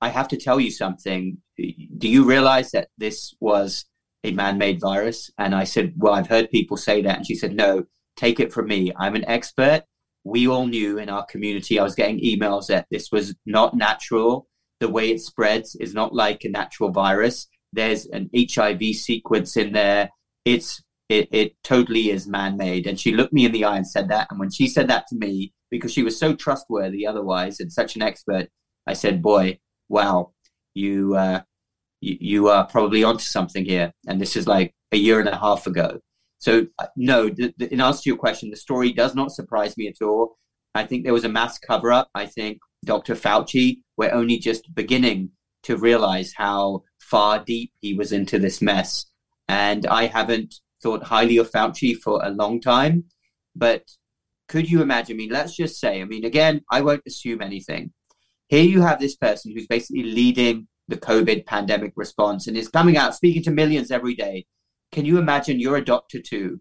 [0.00, 3.84] i have to tell you something do you realize that this was
[4.24, 7.54] a man-made virus and i said well i've heard people say that and she said
[7.54, 7.84] no
[8.16, 9.84] take it from me i'm an expert
[10.26, 14.48] we all knew in our community, I was getting emails that this was not natural.
[14.80, 17.46] The way it spreads is not like a natural virus.
[17.72, 20.10] There's an HIV sequence in there.
[20.44, 22.88] It's it, it totally is man-made.
[22.88, 24.26] And she looked me in the eye and said that.
[24.28, 27.94] And when she said that to me, because she was so trustworthy otherwise and such
[27.94, 28.48] an expert,
[28.84, 30.32] I said, "Boy, wow,
[30.74, 31.40] you uh,
[32.00, 35.36] you, you are probably onto something here." And this is like a year and a
[35.36, 36.00] half ago.
[36.38, 39.76] So, uh, no, the, the, in answer to your question, the story does not surprise
[39.76, 40.36] me at all.
[40.74, 42.10] I think there was a mass cover up.
[42.14, 43.14] I think Dr.
[43.14, 45.30] Fauci, we're only just beginning
[45.64, 49.06] to realize how far deep he was into this mess.
[49.48, 53.04] And I haven't thought highly of Fauci for a long time.
[53.54, 53.82] But
[54.48, 55.16] could you imagine?
[55.16, 57.92] I mean, let's just say, I mean, again, I won't assume anything.
[58.48, 62.96] Here you have this person who's basically leading the COVID pandemic response and is coming
[62.96, 64.46] out speaking to millions every day.
[64.92, 66.60] Can you imagine you're a doctor too,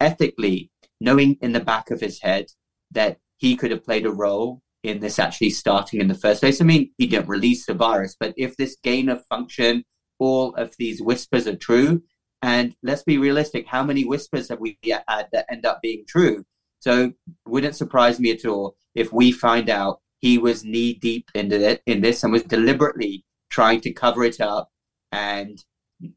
[0.00, 0.70] ethically
[1.00, 2.46] knowing in the back of his head
[2.92, 6.60] that he could have played a role in this actually starting in the first place?
[6.60, 9.82] I mean, he didn't release the virus, but if this gain of function,
[10.20, 12.02] all of these whispers are true,
[12.42, 16.44] and let's be realistic, how many whispers have we had that end up being true?
[16.78, 17.12] So
[17.46, 21.82] wouldn't surprise me at all if we find out he was knee deep into it
[21.84, 24.70] in this and was deliberately trying to cover it up
[25.12, 25.62] and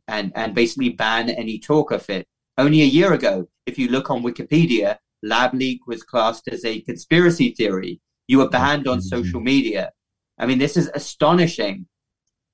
[0.08, 2.26] and and basically ban any talk of it.
[2.58, 6.80] Only a year ago, if you look on Wikipedia, lab leak was classed as a
[6.84, 8.00] conspiracy theory.
[8.30, 9.16] You were banned on mm-hmm.
[9.16, 9.92] social media.
[10.40, 11.86] I mean, this is astonishing.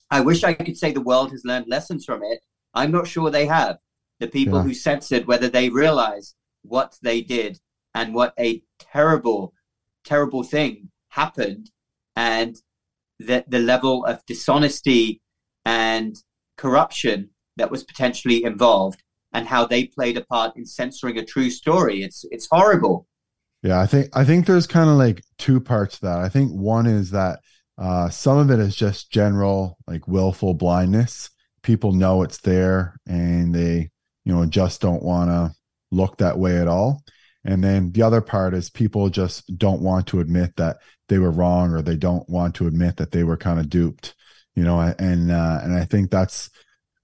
[0.09, 2.39] I wish I could say the world has learned lessons from it.
[2.73, 3.77] I'm not sure they have.
[4.19, 4.63] The people yeah.
[4.63, 7.59] who censored, whether they realize what they did
[7.93, 9.53] and what a terrible,
[10.03, 11.69] terrible thing happened,
[12.15, 12.56] and
[13.19, 15.21] the, the level of dishonesty
[15.65, 16.15] and
[16.58, 19.02] corruption that was potentially involved
[19.34, 22.04] and how they played a part in censoring a true story.
[22.04, 23.08] It's it's horrible.
[23.62, 26.19] Yeah, I think I think there's kind of like two parts to that.
[26.19, 27.39] I think one is that
[27.78, 31.30] uh, some of it is just general like willful blindness.
[31.63, 33.89] People know it's there and they,
[34.26, 35.56] you know, just don't want to
[35.91, 37.04] look that way at all.
[37.45, 40.78] And then the other part is people just don't want to admit that
[41.13, 44.15] they were wrong or they don't want to admit that they were kind of duped,
[44.56, 46.49] you know, and uh, and I think that's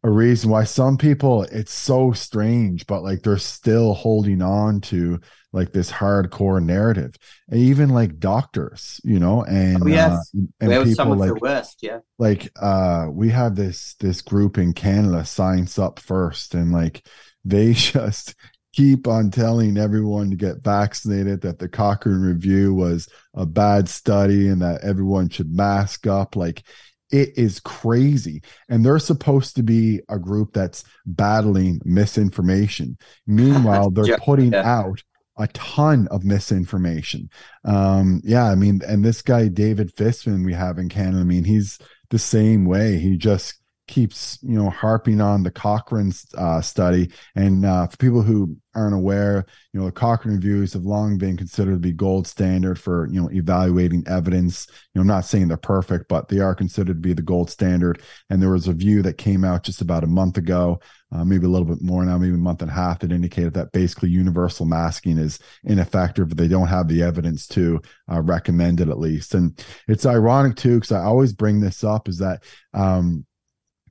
[0.03, 5.19] a reason why some people it's so strange but like they're still holding on to
[5.51, 7.13] like this hardcore narrative
[7.49, 10.31] and even like doctors you know and oh, yes.
[10.37, 15.17] uh, and people like west yeah like uh we have this this group in canada
[15.17, 17.05] ScienceUpFirst and like
[17.43, 18.35] they just
[18.79, 24.47] keep on telling everyone to get vaccinated that the cochrane review was a bad study
[24.47, 26.63] and that everyone should mask up like
[27.11, 28.41] it is crazy.
[28.69, 32.97] And they're supposed to be a group that's battling misinformation.
[33.27, 34.63] Meanwhile, they're yeah, putting yeah.
[34.63, 35.03] out
[35.35, 37.29] a ton of misinformation.
[37.65, 41.43] Um, yeah, I mean, and this guy, David Fisman, we have in Canada, I mean,
[41.43, 41.79] he's
[42.11, 42.97] the same way.
[42.97, 43.58] He just
[43.89, 47.11] keeps you know harping on the Cochrane uh, study.
[47.35, 51.35] And uh, for people who aren't aware, you know the Cochrane reviews have long been
[51.35, 54.67] considered to be gold standard for you know evaluating evidence.
[54.69, 57.49] You know, I'm not saying they're perfect, but they are considered to be the gold
[57.49, 58.01] standard.
[58.29, 60.79] And there was a view that came out just about a month ago.
[61.11, 63.51] Uh, maybe a little bit more now, maybe a month and a half, that indicated
[63.55, 66.35] that basically universal masking is ineffective.
[66.35, 69.33] They don't have the evidence to uh, recommend it, at least.
[69.33, 72.43] And it's ironic too, because I always bring this up, is that
[72.75, 73.25] um,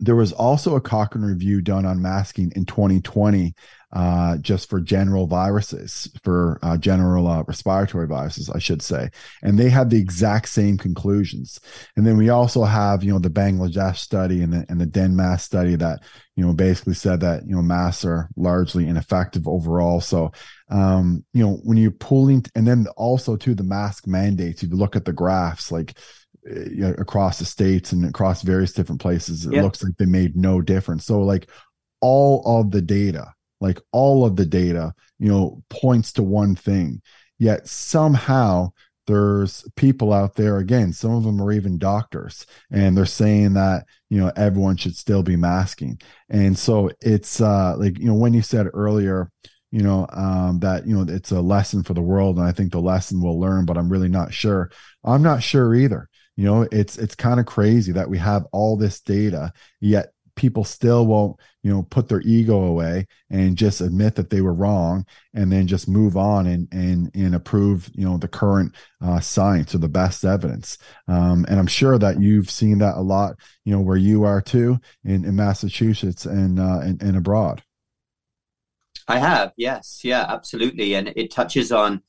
[0.00, 3.54] there was also a Cochrane review done on masking in 2020,
[3.92, 9.08] uh, just for general viruses, for uh, general uh, respiratory viruses, I should say.
[9.42, 11.58] And they had the exact same conclusions.
[11.96, 15.74] And then we also have, you know, the Bangladesh study and the, and the study
[15.76, 16.00] that,
[16.36, 20.00] you know, basically said that, you know, masks are largely ineffective overall.
[20.00, 20.32] So,
[20.70, 24.76] um, you know, when you're pulling, and then also to the mask mandates, if you
[24.76, 25.96] look at the graphs, like,
[26.48, 30.36] you know, across the states and across various different places it looks like they made
[30.36, 31.04] no difference.
[31.04, 31.48] So like
[32.00, 37.02] all of the data like all of the data you know points to one thing.
[37.38, 38.70] Yet somehow
[39.06, 43.86] there's people out there again some of them are even doctors and they're saying that
[44.10, 46.00] you know everyone should still be masking.
[46.28, 49.30] And so it's uh like you know when you said earlier
[49.70, 52.72] you know um that you know it's a lesson for the world and i think
[52.72, 54.70] the lesson we'll learn but i'm really not sure.
[55.04, 56.07] I'm not sure either
[56.38, 60.62] you know it's it's kind of crazy that we have all this data yet people
[60.62, 65.04] still won't you know put their ego away and just admit that they were wrong
[65.34, 68.72] and then just move on and and and approve you know the current
[69.02, 70.78] uh, science or the best evidence.
[71.08, 74.40] Um, and i'm sure that you've seen that a lot you know where you are
[74.40, 77.62] too in, in massachusetts and, uh, and and abroad.
[79.08, 80.02] I have yes.
[80.04, 80.94] Yeah absolutely.
[80.94, 82.02] And it touches on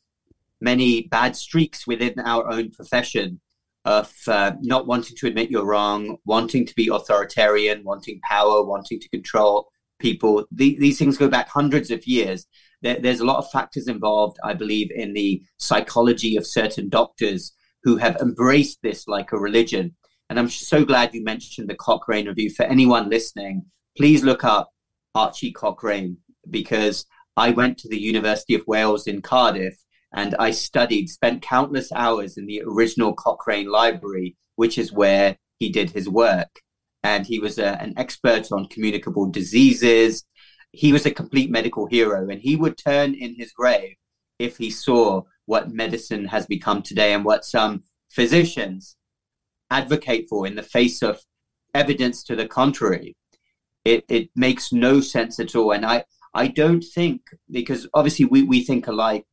[0.61, 3.39] many bad streaks within our own profession
[3.85, 8.99] of uh, not wanting to admit you're wrong, wanting to be authoritarian, wanting power, wanting
[8.99, 9.67] to control
[9.99, 10.45] people.
[10.51, 12.45] The, these things go back hundreds of years.
[12.81, 17.53] There, there's a lot of factors involved, I believe, in the psychology of certain doctors
[17.83, 19.95] who have embraced this like a religion.
[20.29, 22.49] And I'm so glad you mentioned the Cochrane review.
[22.49, 23.65] For anyone listening,
[23.97, 24.69] please look up
[25.15, 26.17] Archie Cochrane
[26.49, 29.81] because I went to the University of Wales in Cardiff
[30.13, 35.69] and I studied, spent countless hours in the original Cochrane Library, which is where he
[35.69, 36.61] did his work.
[37.03, 40.25] And he was a, an expert on communicable diseases.
[40.71, 43.95] He was a complete medical hero, and he would turn in his grave
[44.39, 48.95] if he saw what medicine has become today and what some physicians
[49.71, 51.21] advocate for in the face of
[51.73, 53.15] evidence to the contrary.
[53.85, 55.71] It it makes no sense at all.
[55.71, 59.25] And I I don't think because obviously we we think alike,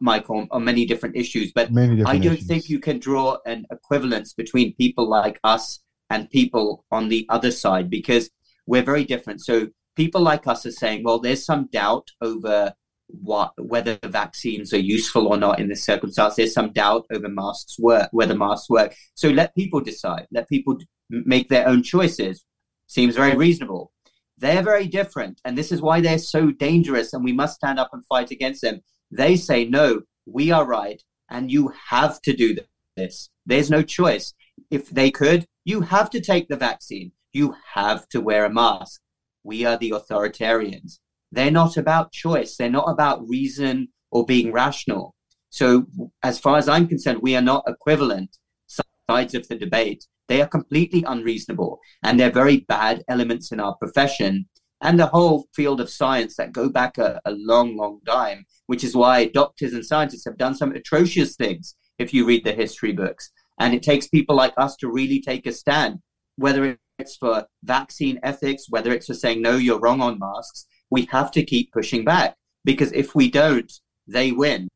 [0.00, 2.46] Michael, on, on many different issues, but different I don't issues.
[2.46, 7.50] think you can draw an equivalence between people like us and people on the other
[7.50, 8.30] side because
[8.66, 9.44] we're very different.
[9.44, 12.72] So people like us are saying, well, there's some doubt over
[13.08, 16.36] what whether the vaccines are useful or not in this circumstance.
[16.36, 18.94] There's some doubt over masks work, whether masks work.
[19.14, 20.26] So let people decide.
[20.30, 20.78] Let people
[21.10, 22.44] make their own choices.
[22.86, 23.92] Seems very reasonable.
[24.38, 27.90] They're very different, and this is why they're so dangerous, and we must stand up
[27.92, 28.80] and fight against them.
[29.10, 32.56] They say, no, we are right, and you have to do
[32.96, 33.30] this.
[33.46, 34.34] There's no choice.
[34.70, 37.12] If they could, you have to take the vaccine.
[37.32, 39.00] You have to wear a mask.
[39.44, 40.98] We are the authoritarians.
[41.30, 42.56] They're not about choice.
[42.56, 44.54] They're not about reason or being hmm.
[44.54, 45.14] rational.
[45.50, 45.86] So,
[46.22, 48.36] as far as I'm concerned, we are not equivalent
[48.66, 50.06] sides of the debate.
[50.28, 54.46] They are completely unreasonable, and they're very bad elements in our profession
[54.80, 58.84] and the whole field of science that go back a, a long, long time, which
[58.84, 62.92] is why doctors and scientists have done some atrocious things if you read the history
[62.92, 63.30] books.
[63.58, 66.00] And it takes people like us to really take a stand,
[66.36, 70.66] whether it's for vaccine ethics, whether it's for saying, no, you're wrong on masks.
[70.90, 73.72] We have to keep pushing back because if we don't,
[74.06, 74.68] they win.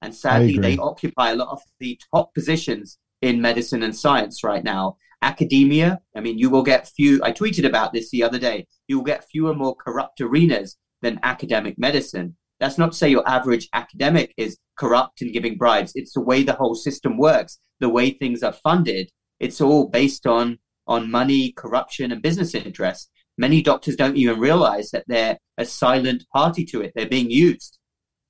[0.00, 4.64] And sadly, they occupy a lot of the top positions in medicine and science right
[4.64, 4.96] now.
[5.20, 8.98] Academia, I mean, you will get few, I tweeted about this the other day, you
[8.98, 12.36] will get fewer more corrupt arenas than academic medicine.
[12.60, 15.92] That's not to say your average academic is corrupt and giving bribes.
[15.94, 19.10] It's the way the whole system works, the way things are funded.
[19.40, 23.08] It's all based on on money, corruption, and business interests.
[23.38, 26.92] Many doctors don't even realize that they're a silent party to it.
[26.94, 27.78] They're being used.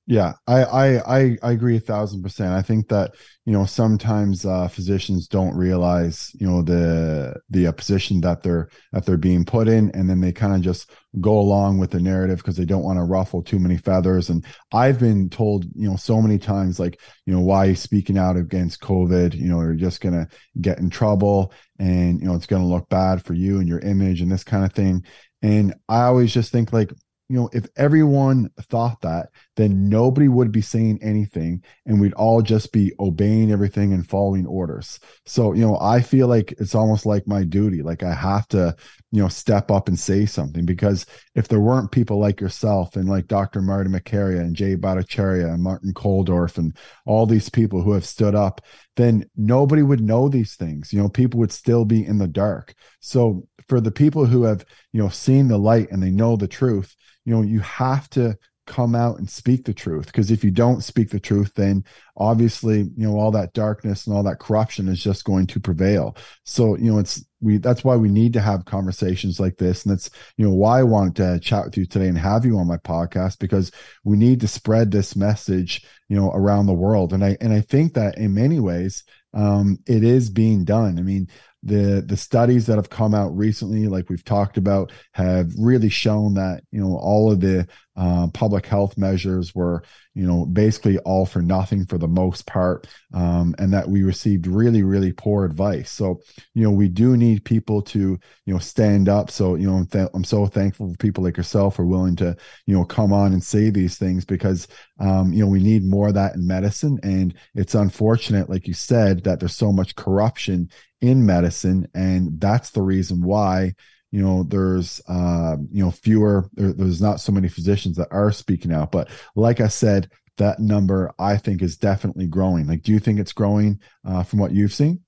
[0.07, 2.51] Yeah, I, I I I agree a thousand percent.
[2.53, 7.71] I think that you know sometimes uh, physicians don't realize you know the the uh,
[7.71, 10.91] position that they're that they're being put in, and then they kind of just
[11.21, 14.29] go along with the narrative because they don't want to ruffle too many feathers.
[14.29, 18.37] And I've been told you know so many times like you know why speaking out
[18.37, 19.33] against COVID?
[19.33, 20.27] You know you're just gonna
[20.61, 24.21] get in trouble, and you know it's gonna look bad for you and your image
[24.21, 25.03] and this kind of thing.
[25.41, 26.91] And I always just think like
[27.27, 32.41] you know, if everyone thought that, then nobody would be saying anything and we'd all
[32.41, 34.99] just be obeying everything and following orders.
[35.25, 37.81] So, you know, I feel like it's almost like my duty.
[37.81, 38.75] Like I have to,
[39.11, 43.09] you know, step up and say something because if there weren't people like yourself and
[43.09, 43.61] like Dr.
[43.61, 48.35] Marty Makary and Jay Bhattacharya and Martin Kulldorff and all these people who have stood
[48.35, 48.61] up,
[48.97, 50.93] then nobody would know these things.
[50.93, 52.75] You know, people would still be in the dark.
[52.99, 56.47] So for the people who have, you know, seen the light and they know the
[56.47, 56.95] truth,
[57.25, 58.37] you know you have to
[58.67, 61.83] come out and speak the truth because if you don't speak the truth then
[62.17, 66.17] obviously you know all that darkness and all that corruption is just going to prevail.
[66.45, 69.83] So you know it's we that's why we need to have conversations like this.
[69.83, 72.57] And that's you know why i wanted to chat with you today and have you
[72.57, 73.71] on my podcast because
[74.03, 77.13] we need to spread this message you know around the world.
[77.13, 79.03] And i and i think that in many ways
[79.35, 80.97] um it is being done.
[80.97, 81.27] I mean
[81.65, 86.35] the the studies that have come out recently like we've talked about have really shown
[86.35, 89.83] that you know all of the uh, public health measures were
[90.13, 94.47] you know basically all for nothing for the most part um, and that we received
[94.47, 95.91] really really poor advice.
[95.91, 96.21] So
[96.53, 99.31] you know we do need people to you know stand up.
[99.31, 102.15] So you know I'm, th- I'm so thankful for people like yourself who are willing
[102.17, 102.35] to
[102.65, 104.67] you know come on and say these things because
[104.99, 106.99] um, you know we need more of that in medicine.
[107.03, 110.69] And it's unfortunate like you said that there's so much corruption
[111.01, 111.87] in medicine.
[111.93, 113.73] And that's the reason why
[114.15, 118.31] you know there's uh you know fewer there, there's not so many physicians that are
[118.31, 118.89] speaking out.
[118.89, 122.65] But like i said that number i think is definitely growing.
[122.65, 125.01] Like do you think it's growing uh, from what you've seen?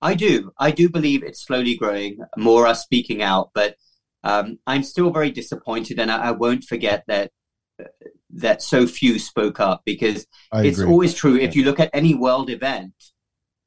[0.00, 0.52] I do.
[0.58, 2.18] I do believe it's slowly growing.
[2.36, 3.74] More are speaking out but
[4.24, 7.32] um, i'm still very disappointed and I, I, won't forget that
[8.34, 10.90] that so few spoke up because I it's agree.
[10.90, 11.36] always true.
[11.36, 12.94] If you look at any world event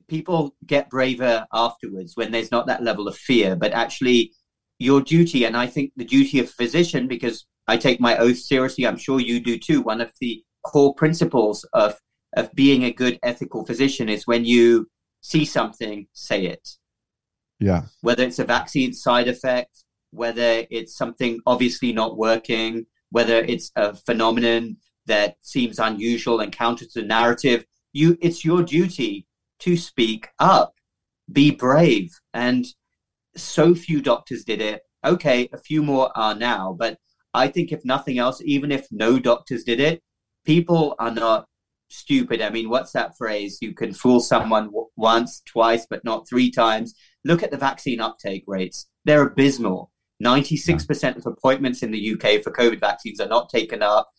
[0.08, 4.34] people get braver afterwards when there's not that level of fear, but actually
[4.80, 8.86] your duty, and I think the duty of physician, because I take my oath seriously,
[8.86, 9.82] I'm sure you do too.
[9.82, 11.96] One of the core principles of
[12.36, 14.90] of being a good ethical physician is when you
[15.22, 16.68] see something, say it.
[17.60, 17.84] Yeah.
[18.02, 23.96] Whether it's a vaccine side effect, whether it's something obviously not working, whether it's a
[23.96, 29.26] phenomenon that seems unusual and counter to the narrative, you it's your duty
[29.60, 30.74] to speak up,
[31.32, 32.12] be brave.
[32.34, 32.66] And
[33.36, 34.82] so few doctors did it.
[35.04, 36.98] Okay, a few more are now, but
[37.34, 40.02] I think if nothing else, even if no doctors did it,
[40.46, 41.46] people are not
[41.90, 42.42] stupid.
[42.42, 43.60] I mean, what's that phrase?
[43.62, 46.96] You can fool someone w- once, twice, but not three times.
[47.24, 48.88] Look at the vaccine uptake rates.
[49.04, 49.92] They're abysmal.
[50.24, 54.10] 96% of appointments in the UK for COVID vaccines are not taken up.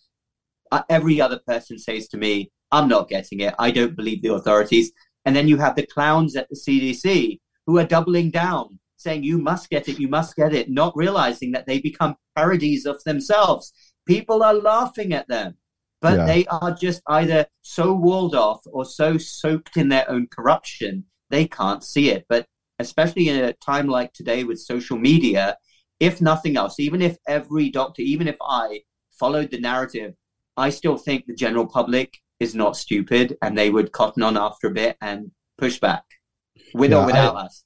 [0.70, 3.54] Uh, every other person says to me, I'm not getting it.
[3.58, 4.92] I don't believe the authorities.
[5.26, 9.38] And then you have the clowns at the CDC who are doubling down, saying, You
[9.38, 13.72] must get it, you must get it, not realizing that they become parodies of themselves.
[14.06, 15.56] People are laughing at them,
[16.00, 16.26] but yeah.
[16.26, 21.48] they are just either so walled off or so soaked in their own corruption, they
[21.48, 22.24] can't see it.
[22.28, 22.46] But
[22.78, 25.56] especially in a time like today with social media,
[25.98, 28.82] if nothing else, even if every doctor, even if I
[29.18, 30.14] followed the narrative,
[30.56, 34.68] I still think the general public is not stupid and they would cotton on after
[34.68, 36.04] a bit and push back
[36.74, 37.64] with yeah, or without I, us.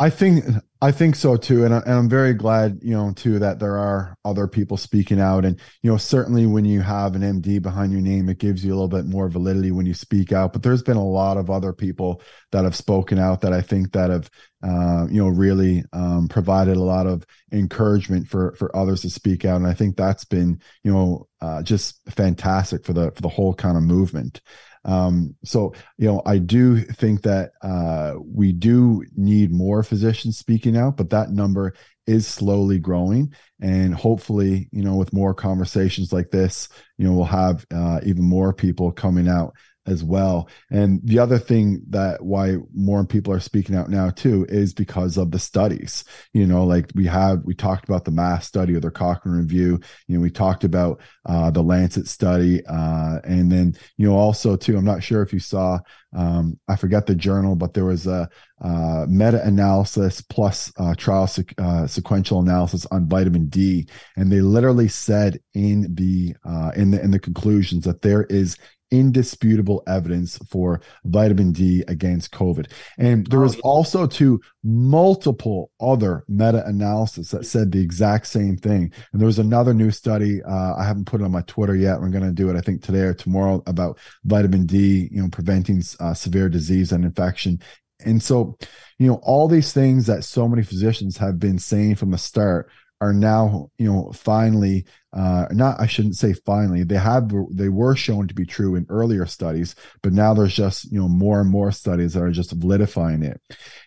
[0.00, 0.44] I think
[0.80, 3.76] I think so too, and, I, and I'm very glad, you know, too that there
[3.76, 7.90] are other people speaking out, and you know, certainly when you have an MD behind
[7.90, 10.52] your name, it gives you a little bit more validity when you speak out.
[10.52, 12.22] But there's been a lot of other people
[12.52, 14.30] that have spoken out that I think that have,
[14.62, 19.44] uh, you know, really um, provided a lot of encouragement for for others to speak
[19.44, 23.28] out, and I think that's been, you know, uh, just fantastic for the for the
[23.28, 24.42] whole kind of movement.
[24.84, 30.76] Um, so, you know, I do think that uh, we do need more physicians speaking
[30.76, 31.74] out, but that number
[32.06, 33.34] is slowly growing.
[33.60, 38.24] And hopefully, you know, with more conversations like this, you know, we'll have uh, even
[38.24, 39.54] more people coming out
[39.88, 40.48] as well.
[40.70, 45.16] And the other thing that why more people are speaking out now too is because
[45.16, 46.04] of the studies.
[46.32, 49.80] You know, like we have we talked about the MASS study or the Cochrane review.
[50.06, 54.56] You know, we talked about uh, the Lancet study, uh, and then you know also
[54.56, 54.76] too.
[54.76, 55.78] I'm not sure if you saw.
[56.14, 58.30] Um, I forget the journal, but there was a
[58.62, 63.86] uh, meta-analysis plus uh, trial se- uh, sequential analysis on vitamin D,
[64.16, 68.56] and they literally said in the uh, in the in the conclusions that there is
[68.90, 72.70] indisputable evidence for vitamin D against COVID.
[72.98, 78.92] And there was oh, also two multiple other meta-analysis that said the exact same thing.
[79.12, 80.42] And there was another new study.
[80.42, 82.00] Uh, I haven't put it on my Twitter yet.
[82.00, 85.28] We're going to do it, I think, today or tomorrow about vitamin D, you know,
[85.28, 87.60] preventing uh, severe disease and infection.
[88.04, 88.56] And so,
[88.98, 92.70] you know, all these things that so many physicians have been saying from the start
[93.00, 97.94] are now you know finally uh not i shouldn't say finally they have they were
[97.94, 101.50] shown to be true in earlier studies but now there's just you know more and
[101.50, 103.40] more studies that are just validifying it.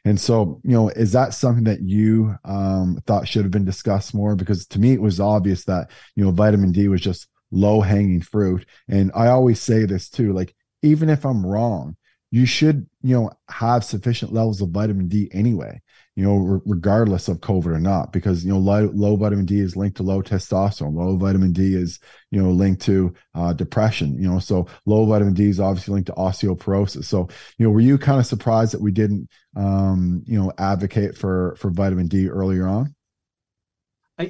[0.05, 4.13] And so you know is that something that you um thought should have been discussed
[4.13, 4.35] more?
[4.35, 8.21] Because to me it was obvious that you know vitamin d was just low hanging
[8.21, 8.65] fruit.
[8.87, 11.95] And i always say this too like even if i'm wrong
[12.31, 15.79] you should you know have sufficient levels of vitamin d anyway
[16.15, 19.59] you know, re- regardless of COVID or not, because you know, low, low, vitamin D
[19.59, 20.93] is linked to low testosterone.
[20.93, 21.99] Low vitamin D is
[22.31, 24.21] you know linked to uh, depression.
[24.21, 27.05] You know, so low vitamin D is obviously linked to osteoporosis.
[27.05, 31.17] So you know, were you kind of surprised that we didn't um, you know advocate
[31.17, 32.93] for for vitamin D earlier on?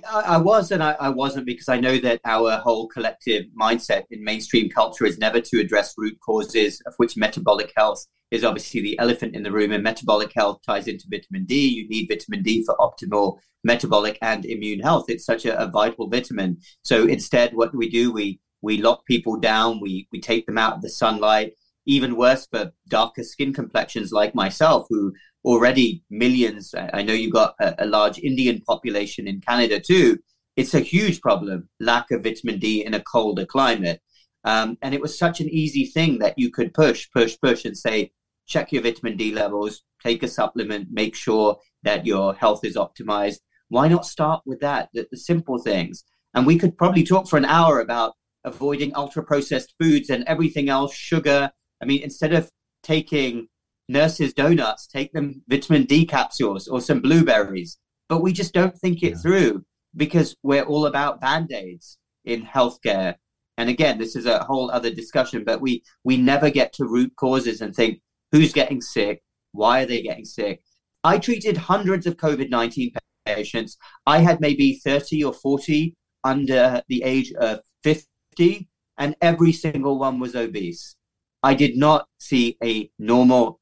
[0.09, 4.03] I, I was and I, I, wasn't because I know that our whole collective mindset
[4.11, 8.81] in mainstream culture is never to address root causes, of which metabolic health is obviously
[8.81, 11.67] the elephant in the room, and metabolic health ties into vitamin D.
[11.67, 15.05] You need vitamin D for optimal metabolic and immune health.
[15.09, 16.57] It's such a, a vital vitamin.
[16.83, 18.11] So instead, what do we do?
[18.11, 19.81] We we lock people down.
[19.81, 21.53] We we take them out of the sunlight.
[21.87, 25.13] Even worse for darker skin complexions like myself, who
[25.43, 26.73] already millions.
[26.93, 30.19] I know you've got a, a large Indian population in Canada too.
[30.55, 31.69] It's a huge problem.
[31.79, 34.01] Lack of vitamin D in a colder climate.
[34.43, 37.77] Um, and it was such an easy thing that you could push, push, push, and
[37.77, 38.11] say,
[38.47, 43.37] check your vitamin D levels, take a supplement, make sure that your health is optimized.
[43.69, 46.03] Why not start with that, the, the simple things?
[46.33, 48.13] And we could probably talk for an hour about
[48.43, 51.51] avoiding ultra processed foods and everything else, sugar.
[51.81, 52.49] I mean, instead of
[52.83, 53.47] taking
[53.91, 57.77] nurses' donuts, take them vitamin D capsules or some blueberries.
[58.09, 59.17] But we just don't think it yeah.
[59.17, 59.65] through
[59.95, 63.15] because we're all about band aids in healthcare.
[63.57, 67.13] And again, this is a whole other discussion, but we we never get to root
[67.15, 69.21] causes and think who's getting sick,
[69.51, 70.61] why are they getting sick.
[71.03, 72.93] I treated hundreds of COVID 19
[73.25, 73.77] patients.
[74.05, 80.19] I had maybe 30 or 40 under the age of 50, and every single one
[80.19, 80.95] was obese.
[81.43, 83.60] I did not see a normal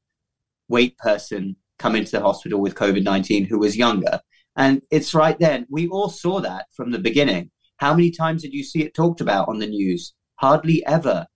[0.70, 4.20] weight person come into the hospital with COVID 19 who was younger.
[4.56, 5.66] And it's right then.
[5.70, 7.50] We all saw that from the beginning.
[7.76, 10.14] How many times did you see it talked about on the news?
[10.36, 11.26] Hardly ever.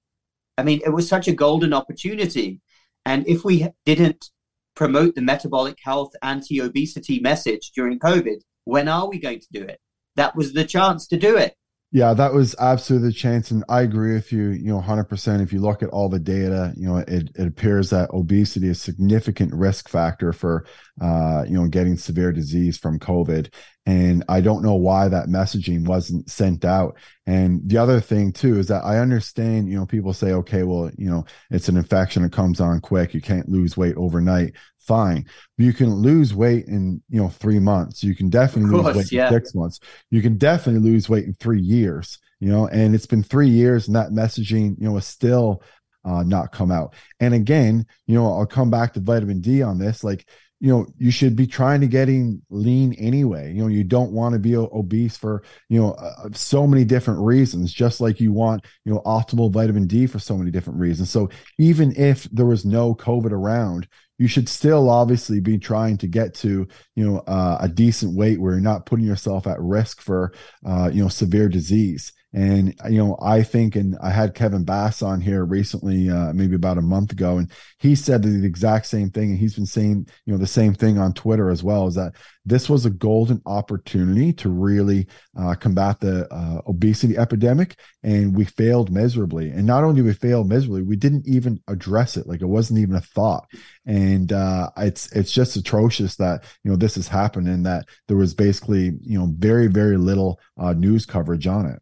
[0.57, 2.61] I mean, it was such a golden opportunity
[3.07, 4.31] and if we didn't
[4.75, 9.63] promote the metabolic health anti obesity message during COVID, when are we going to do
[9.63, 9.79] it?
[10.17, 11.55] That was the chance to do it.
[11.95, 13.53] Yeah, that was absolutely the chance.
[13.53, 15.41] And I agree with you, you know, 100%.
[15.41, 18.79] If you look at all the data, you know, it, it appears that obesity is
[18.79, 20.67] a significant risk factor for,
[21.01, 23.55] uh, you know, getting severe disease from COVID.
[23.87, 26.97] And I don't know why that messaging wasn't sent out.
[27.27, 30.91] And the other thing too is that I understand, you know, people say, okay, well,
[30.99, 34.55] you know, it's an infection, it comes on quick, you can't lose weight overnight
[34.87, 35.27] fine.
[35.57, 38.03] But you can lose weight in you know three months.
[38.03, 39.29] You can definitely course, lose weight yeah.
[39.29, 39.81] in six months.
[40.11, 42.19] You can definitely lose weight in three years.
[42.41, 45.63] You know, and it's been three years, and that messaging you know is still
[46.05, 46.95] uh, not come out.
[47.21, 50.05] And again, you know, I'll come back to vitamin D on this.
[50.05, 50.29] Like,
[50.65, 53.53] you know, you should be trying to getting lean anyway.
[53.53, 57.21] You know, you don't want to be obese for, you know, uh, so many different
[57.21, 61.11] reasons, just like you want, you know, optimal vitamin D for so many different reasons.
[61.11, 63.87] So even if there was no COVID around,
[64.17, 68.41] you should still obviously be trying to get to you know uh, a decent weight
[68.41, 70.33] where you're not putting yourself at risk for
[70.65, 75.03] uh, you know severe disease and you know i think and i had kevin bass
[75.03, 79.09] on here recently uh, maybe about a month ago and he said the exact same
[79.09, 81.95] thing and he's been saying you know the same thing on twitter as well is
[81.95, 82.13] that
[82.47, 85.07] this was a golden opportunity to really
[85.39, 89.51] uh, combat the uh, obesity epidemic and we failed miserably.
[89.51, 92.27] And not only we failed miserably we didn't even address it.
[92.27, 93.47] Like it wasn't even a thought.
[93.87, 98.17] And uh, it's it's just atrocious that you know this has happened and that there
[98.17, 101.81] was basically you know very very little uh, news coverage on it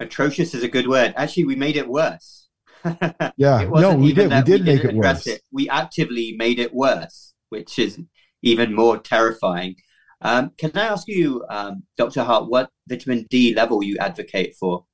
[0.00, 2.48] atrocious is a good word actually we made it worse
[3.36, 5.42] yeah no we did we did we make it worse it.
[5.50, 7.98] we actively made it worse which is
[8.42, 9.76] even more terrifying.
[10.20, 12.22] Um, can I ask you, um, Dr.
[12.22, 14.86] Hart, what vitamin D level you advocate for?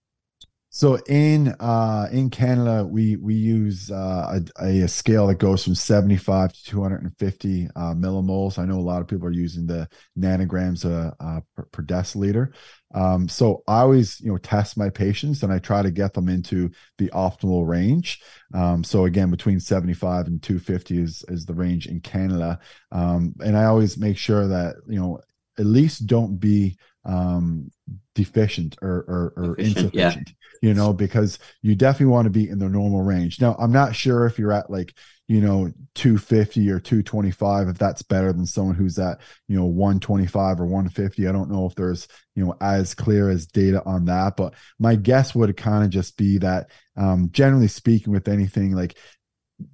[0.74, 5.74] So in uh, in Canada, we we use uh, a, a, scale that goes from
[5.74, 8.58] 75 to 250 uh, millimoles.
[8.58, 9.86] I know a lot of people are using the
[10.18, 12.54] nanograms uh, uh, per, per, deciliter.
[12.94, 16.30] Um, so I always, you know, test my patients and I try to get them
[16.30, 18.22] into the optimal range.
[18.54, 22.58] Um, so again, between 75 and 250 is is the range in Canada.
[22.90, 25.20] Um, and I always make sure that you know
[25.58, 27.70] at least don't be um,
[28.14, 30.28] deficient or or, or insufficient.
[30.28, 33.40] Yeah you know, because you definitely want to be in the normal range.
[33.40, 34.94] Now, I'm not sure if you're at like,
[35.26, 40.60] you know, 250 or 225, if that's better than someone who's at, you know, 125
[40.60, 41.26] or 150.
[41.26, 44.94] I don't know if there's, you know, as clear as data on that, but my
[44.94, 48.96] guess would kind of just be that, um, generally speaking, with anything like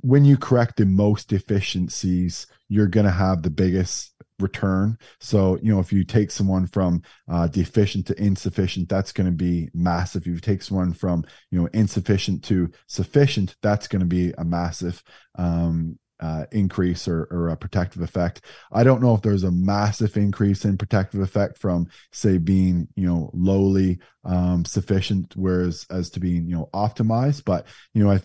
[0.01, 4.99] when you correct the most deficiencies, you're going to have the biggest return.
[5.21, 9.33] So, you know, if you take someone from uh, deficient to insufficient, that's going to
[9.33, 10.23] be massive.
[10.23, 14.45] If you take someone from, you know, insufficient to sufficient, that's going to be a
[14.45, 15.03] massive
[15.37, 18.43] um, uh, increase or, or a protective effect.
[18.73, 23.07] I don't know if there's a massive increase in protective effect from, say, being you
[23.07, 27.45] know lowly um, sufficient, whereas as to being you know optimized.
[27.45, 28.21] But you know, I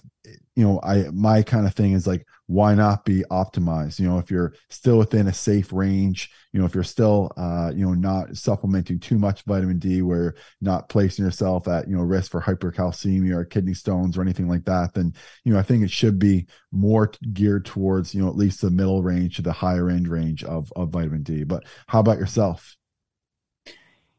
[0.55, 3.99] you know, I my kind of thing is like, why not be optimized?
[3.99, 7.71] You know, if you're still within a safe range, you know, if you're still, uh,
[7.75, 12.03] you know, not supplementing too much vitamin D, where not placing yourself at you know
[12.03, 15.13] risk for hypercalcemia or kidney stones or anything like that, then
[15.43, 18.71] you know, I think it should be more geared towards you know at least the
[18.71, 21.43] middle range to the higher end range of of vitamin D.
[21.43, 22.77] But how about yourself?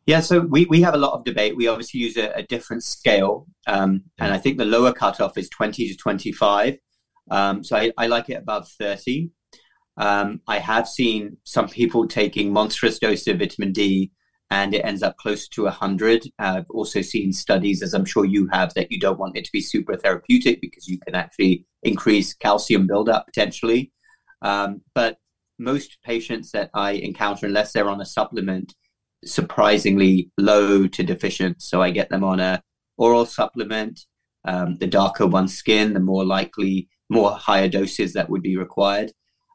[0.06, 1.56] Yeah, so we, we have a lot of debate.
[1.56, 5.48] We obviously use a, a different scale, um, and I think the lower cutoff is
[5.48, 6.76] 20 to 25.
[7.30, 9.30] Um, so I, I, like it above 30.
[9.96, 14.10] Um, I have seen some people taking monstrous doses of vitamin D
[14.50, 16.28] and it ends up close to 100.
[16.38, 19.52] I've also seen studies, as I'm sure you have, that you don't want it to
[19.52, 23.90] be super therapeutic because you can actually increase calcium buildup potentially.
[24.42, 25.16] Um, but
[25.58, 28.74] most patients that I encounter, unless they're on a supplement,
[29.26, 31.62] surprisingly low to deficient.
[31.62, 32.62] So I get them on a
[32.96, 34.00] oral supplement.
[34.46, 39.12] Um, the darker one's skin, the more likely, more higher doses that would be required.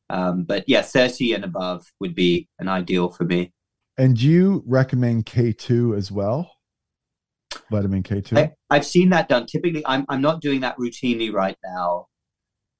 [0.10, 3.54] Um, but yeah, 30 and above would be an ideal for me.
[3.98, 6.52] And do you recommend K2 as well?
[7.70, 8.52] Vitamin K2?
[8.70, 9.46] I, have seen that done.
[9.46, 12.08] Typically, I'm, I'm not doing that routinely right now.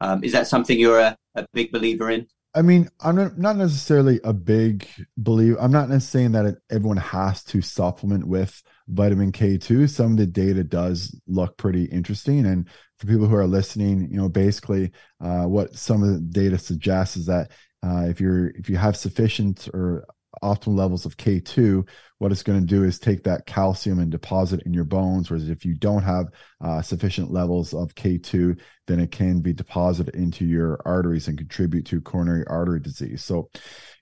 [0.02, 2.28] Um, is that something you're a, a big believer in?
[2.56, 4.88] I mean, I'm not necessarily a big
[5.18, 5.60] believer.
[5.62, 9.88] I'm not saying that everyone has to supplement with vitamin K2.
[9.88, 12.48] Some of the data does look pretty interesting.
[12.48, 14.92] And for people who are listening, you know, basically
[15.22, 17.52] uh, what some of the data suggests is that
[17.84, 20.06] uh, if you're if you have sufficient or
[20.42, 21.88] optimal levels of K2,
[22.20, 25.30] what it's going to do is take that calcium and deposit in your bones.
[25.30, 26.28] Whereas if you don't have
[26.62, 31.86] uh, sufficient levels of K2, then it can be deposited into your arteries and contribute
[31.88, 33.24] to coronary artery disease.
[33.24, 33.50] So,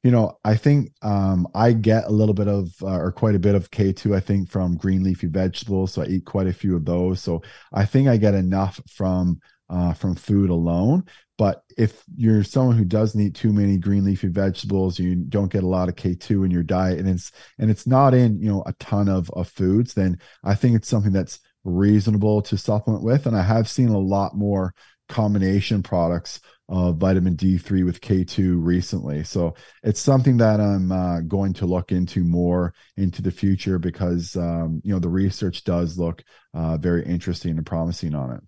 [0.04, 3.40] you know, I think um, I get a little bit of, uh, or quite a
[3.40, 5.94] bit of K2, I think, from green leafy vegetables.
[5.94, 7.22] So I eat quite a few of those.
[7.22, 9.40] So I think I get enough from
[9.70, 11.06] uh, from food alone.
[11.38, 15.64] But if you're someone who doesn't eat too many green leafy vegetables, you don't get
[15.64, 18.64] a lot of K2 in your diet, and it's and it's not in you know
[18.66, 23.28] a ton of of foods, then I think it's something that's reasonable to supplement with.
[23.28, 24.74] And I have seen a lot more
[25.10, 26.40] combination products
[26.70, 29.24] of vitamin D3 with K2 recently.
[29.24, 34.36] So it's something that I'm uh, going to look into more into the future because
[34.36, 38.44] um, you know the research does look uh, very interesting and promising on it.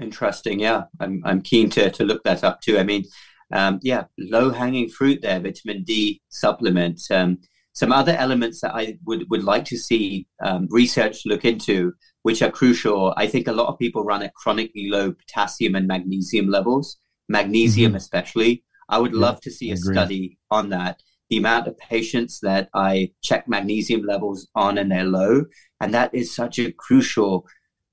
[0.00, 0.60] Interesting.
[0.60, 2.78] Yeah, I'm I'm keen to to look that up too.
[2.78, 3.04] I mean,
[3.52, 7.00] um, yeah, low hanging fruit there, vitamin D supplement.
[7.10, 7.38] Um,
[7.72, 11.92] some other elements that I would would like to see um, research look into,
[12.22, 13.12] which are crucial.
[13.16, 17.90] I think a lot of people run at chronically low potassium and magnesium levels, magnesium
[17.90, 17.96] mm-hmm.
[17.96, 18.64] especially.
[18.88, 21.02] I would yeah, love to see a study on that.
[21.28, 25.44] The amount of patients that I check magnesium levels on and they're low,
[25.80, 27.46] and that is such a crucial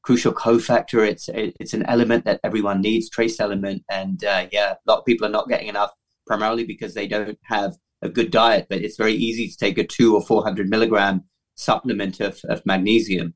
[0.05, 1.05] crucial cofactor.
[1.05, 5.05] It's it's an element that everyone needs, trace element, and uh, yeah, a lot of
[5.05, 5.91] people are not getting enough,
[6.27, 8.67] primarily because they don't have a good diet.
[8.69, 11.23] But it's very easy to take a two or four hundred milligram
[11.55, 13.33] supplement of, of magnesium.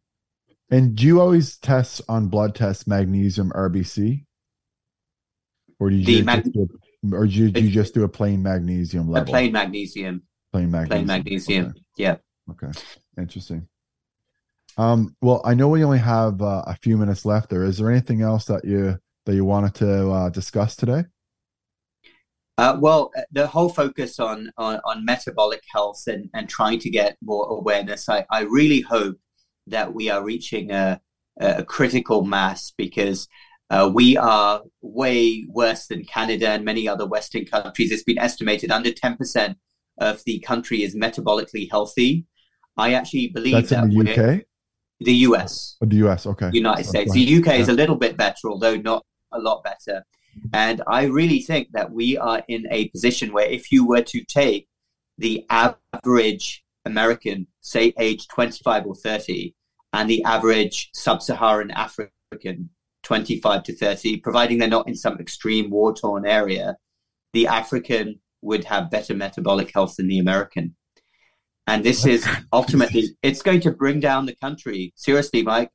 [0.70, 4.26] And do you always test on blood tests magnesium RBC,
[5.80, 6.68] or do you, mag- just, do
[7.12, 9.28] a, or do you, do you just do a plain magnesium level?
[9.28, 10.22] A plain magnesium.
[10.52, 10.90] Plain magnesium.
[10.90, 11.66] Plain magnesium.
[11.66, 11.82] Okay.
[11.98, 12.16] Yeah.
[12.52, 12.72] Okay.
[13.18, 13.68] Interesting.
[14.80, 17.50] Um, well, I know we only have uh, a few minutes left.
[17.50, 21.04] There is there anything else that you that you wanted to uh, discuss today?
[22.58, 26.90] Uh, well, uh, the whole focus on, on, on metabolic health and, and trying to
[26.90, 29.18] get more awareness, I, I really hope
[29.68, 31.02] that we are reaching a,
[31.40, 33.28] a critical mass because
[33.70, 37.92] uh, we are way worse than Canada and many other Western countries.
[37.92, 39.56] It's been estimated under 10%
[40.00, 42.26] of the country is metabolically healthy.
[42.78, 44.46] I actually believe That's that in the UK.
[45.00, 45.78] The US.
[45.82, 46.50] Oh, the US, okay.
[46.54, 47.12] United States.
[47.14, 47.54] The UK yeah.
[47.54, 50.04] is a little bit better, although not a lot better.
[50.54, 54.24] And I really think that we are in a position where if you were to
[54.26, 54.68] take
[55.18, 59.54] the average American, say age 25 or 30,
[59.94, 62.70] and the average sub Saharan African,
[63.04, 66.78] 25 to 30, providing they're not in some extreme war torn area,
[67.34, 70.76] the African would have better metabolic health than the American.
[71.70, 74.92] And this is ultimately, it's going to bring down the country.
[74.96, 75.70] Seriously, Mike,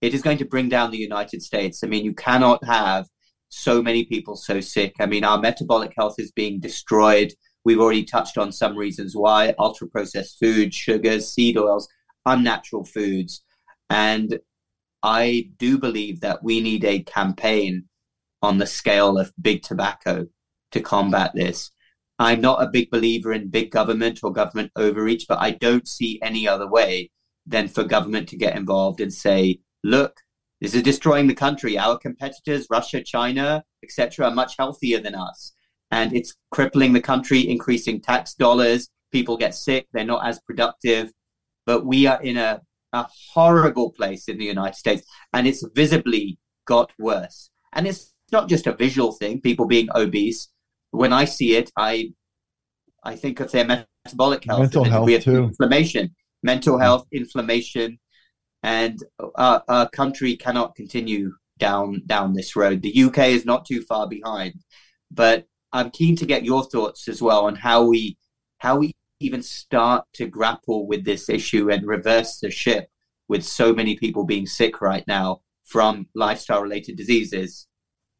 [0.00, 1.84] it is going to bring down the United States.
[1.84, 3.06] I mean, you cannot have
[3.48, 4.94] so many people so sick.
[4.98, 7.32] I mean, our metabolic health is being destroyed.
[7.64, 11.86] We've already touched on some reasons why ultra processed foods, sugars, seed oils,
[12.26, 13.44] unnatural foods.
[13.88, 14.40] And
[15.04, 17.84] I do believe that we need a campaign
[18.42, 20.26] on the scale of big tobacco
[20.72, 21.70] to combat this.
[22.18, 26.18] I'm not a big believer in big government or government overreach, but I don't see
[26.22, 27.10] any other way
[27.44, 30.16] than for government to get involved and say, look,
[30.60, 31.78] this is destroying the country.
[31.78, 35.52] Our competitors, Russia, China, etc., are much healthier than us.
[35.90, 38.88] And it's crippling the country, increasing tax dollars.
[39.12, 41.12] People get sick, they're not as productive.
[41.66, 42.62] But we are in a,
[42.92, 47.50] a horrible place in the United States, and it's visibly got worse.
[47.74, 50.48] And it's not just a visual thing, people being obese
[50.96, 52.12] when I see it, I
[53.04, 55.44] I think of their metabolic health, mental health too.
[55.44, 56.82] inflammation, mental mm.
[56.82, 57.98] health, inflammation,
[58.62, 58.98] and
[59.36, 62.82] our, our country cannot continue down down this road.
[62.82, 64.54] The UK is not too far behind,
[65.10, 68.16] but I'm keen to get your thoughts as well on how we
[68.58, 72.88] how we even start to grapple with this issue and reverse the ship
[73.28, 77.66] with so many people being sick right now from lifestyle related diseases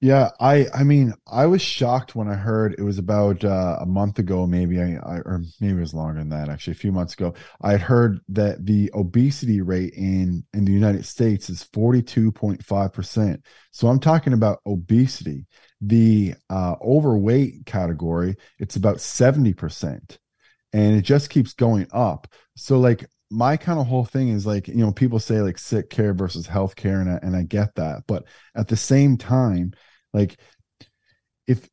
[0.06, 3.86] yeah, I I mean, I was shocked when I heard it was about uh, a
[3.86, 6.48] month ago, maybe I, I, or maybe it was longer than that.
[6.48, 10.70] Actually, a few months ago, I had heard that the obesity rate in in the
[10.72, 13.44] United States is forty two point five percent.
[13.72, 15.46] So I'm talking about obesity.
[15.80, 20.20] The uh, overweight category, it's about seventy percent,
[20.72, 22.28] and it just keeps going up.
[22.56, 25.90] So like my kind of whole thing is like you know people say like sick
[25.90, 28.22] care versus health care and I, and I get that but
[28.54, 29.72] at the same time
[30.16, 30.38] like
[31.46, 31.68] if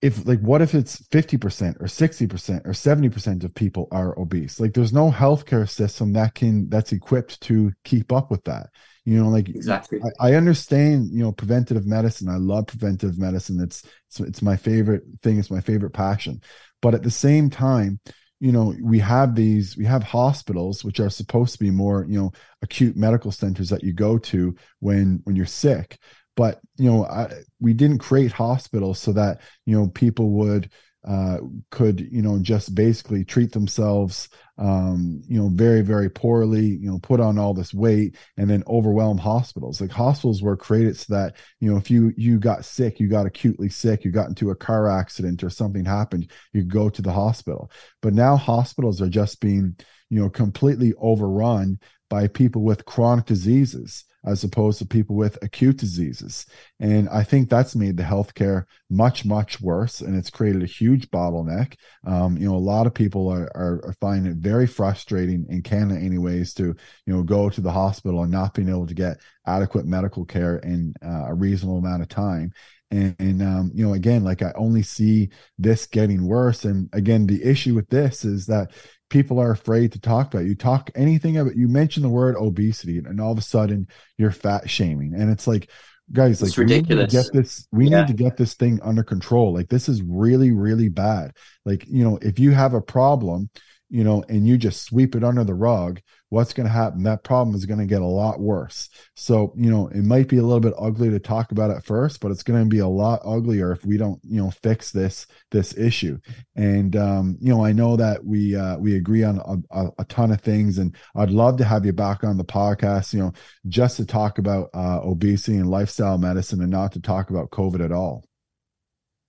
[0.00, 4.60] if like what if it's 50% or 60% or 70% of people are obese?
[4.60, 8.68] Like there's no healthcare system that can that's equipped to keep up with that.
[9.04, 10.00] You know like exactly.
[10.20, 12.28] I, I understand you know preventative medicine.
[12.28, 13.60] I love preventative medicine.
[13.60, 15.38] It's, it's it's my favorite thing.
[15.38, 16.40] It's my favorite passion.
[16.80, 18.00] But at the same time
[18.40, 22.18] you know we have these we have hospitals which are supposed to be more you
[22.20, 25.98] know acute medical centers that you go to when when you're sick
[26.36, 27.30] but you know I,
[27.60, 30.70] we didn't create hospitals so that you know people would
[31.06, 31.38] uh,
[31.70, 36.98] could you know just basically treat themselves um, you know very very poorly you know
[36.98, 39.80] put on all this weight and then overwhelm hospitals.
[39.80, 43.26] Like hospitals were created so that you know if you you got sick you got
[43.26, 47.12] acutely sick you got into a car accident or something happened you go to the
[47.12, 47.70] hospital.
[48.00, 49.76] But now hospitals are just being
[50.08, 51.78] you know completely overrun
[52.08, 56.46] by people with chronic diseases as opposed to people with acute diseases.
[56.80, 60.00] And I think that's made the healthcare much, much worse.
[60.00, 61.76] And it's created a huge bottleneck.
[62.06, 65.62] Um, you know, a lot of people are, are, are, finding it very frustrating in
[65.62, 66.74] Canada, anyways, to,
[67.06, 70.58] you know, go to the hospital and not being able to get adequate medical care
[70.58, 72.52] in uh, a reasonable amount of time.
[72.94, 76.64] And, and um, you know, again, like I only see this getting worse.
[76.64, 78.70] And again, the issue with this is that
[79.10, 80.44] people are afraid to talk about.
[80.44, 80.48] It.
[80.48, 84.30] You talk anything about you mention the word obesity, and all of a sudden you're
[84.30, 85.70] fat shaming, and it's like,
[86.12, 87.12] guys, it's like ridiculous.
[87.12, 87.68] We need to get this.
[87.72, 88.00] We yeah.
[88.00, 89.52] need to get this thing under control.
[89.52, 91.32] Like this is really, really bad.
[91.64, 93.50] Like you know, if you have a problem,
[93.94, 97.04] you know, and you just sweep it under the rug, what's going to happen?
[97.04, 98.88] That problem is going to get a lot worse.
[99.14, 102.18] So, you know, it might be a little bit ugly to talk about at first,
[102.18, 105.28] but it's going to be a lot uglier if we don't, you know, fix this
[105.52, 106.18] this issue.
[106.56, 109.38] And um, you know, I know that we uh, we agree on
[109.70, 113.14] a, a, ton of things, and I'd love to have you back on the podcast,
[113.14, 113.32] you know,
[113.68, 117.84] just to talk about uh, obesity and lifestyle medicine, and not to talk about COVID
[117.84, 118.24] at all.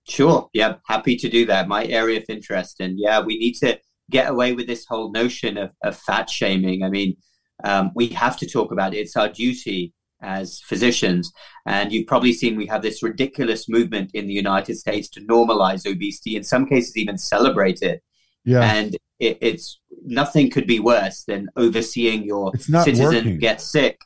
[0.08, 0.48] Sure.
[0.52, 1.68] Yeah, happy to do that.
[1.68, 3.78] My area of interest, and yeah, we need to
[4.10, 6.82] get away with this whole notion of, of fat shaming.
[6.82, 7.16] I mean,
[7.64, 8.98] um, we have to talk about it.
[8.98, 9.92] It's our duty
[10.22, 11.32] as physicians.
[11.66, 15.90] And you've probably seen we have this ridiculous movement in the United States to normalize
[15.90, 18.02] obesity, in some cases, even celebrate it.
[18.44, 18.60] Yeah.
[18.60, 23.38] And it, it's nothing could be worse than overseeing your citizen working.
[23.38, 23.98] get sick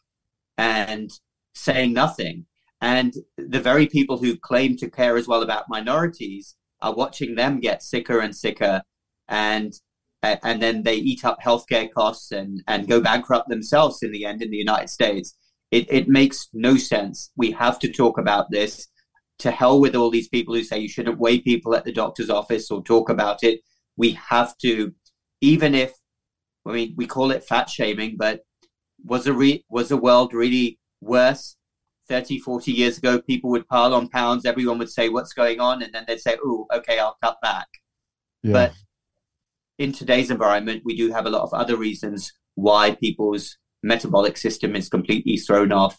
[0.56, 1.10] and
[1.54, 2.46] saying nothing.
[2.80, 7.60] And the very people who claim to care as well about minorities are watching them
[7.60, 8.80] get sicker and sicker
[9.28, 9.74] and
[10.22, 14.42] and then they eat up healthcare costs and, and go bankrupt themselves in the end
[14.42, 15.34] in the United States.
[15.70, 17.30] It, it makes no sense.
[17.36, 18.88] We have to talk about this.
[19.38, 22.28] To hell with all these people who say you shouldn't weigh people at the doctor's
[22.28, 23.60] office or talk about it.
[23.96, 24.92] We have to,
[25.40, 25.94] even if,
[26.66, 28.42] I mean, we call it fat shaming, but
[29.02, 31.56] was a re- was the world really worse
[32.10, 33.18] 30, 40 years ago?
[33.22, 34.44] People would pile on pounds.
[34.44, 35.82] Everyone would say, what's going on?
[35.82, 37.68] And then they'd say, oh, okay, I'll cut back.
[38.42, 38.52] Yeah.
[38.52, 38.72] But
[39.80, 44.76] in today's environment, we do have a lot of other reasons why people's metabolic system
[44.76, 45.98] is completely thrown off.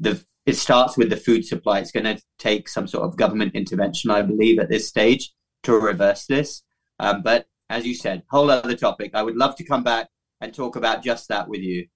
[0.00, 1.78] The it starts with the food supply.
[1.78, 5.74] It's going to take some sort of government intervention, I believe, at this stage to
[5.74, 6.64] reverse this.
[6.98, 9.12] Um, but as you said, whole other topic.
[9.14, 10.08] I would love to come back
[10.40, 11.86] and talk about just that with you.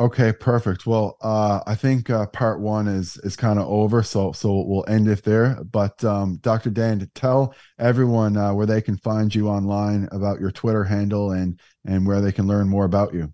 [0.00, 0.86] Okay, perfect.
[0.86, 4.84] Well, uh, I think uh, part one is is kind of over, so so we'll
[4.86, 5.58] end it there.
[5.64, 6.70] But um, Dr.
[6.70, 11.32] Dhand, to tell everyone uh, where they can find you online about your Twitter handle
[11.32, 13.32] and and where they can learn more about you.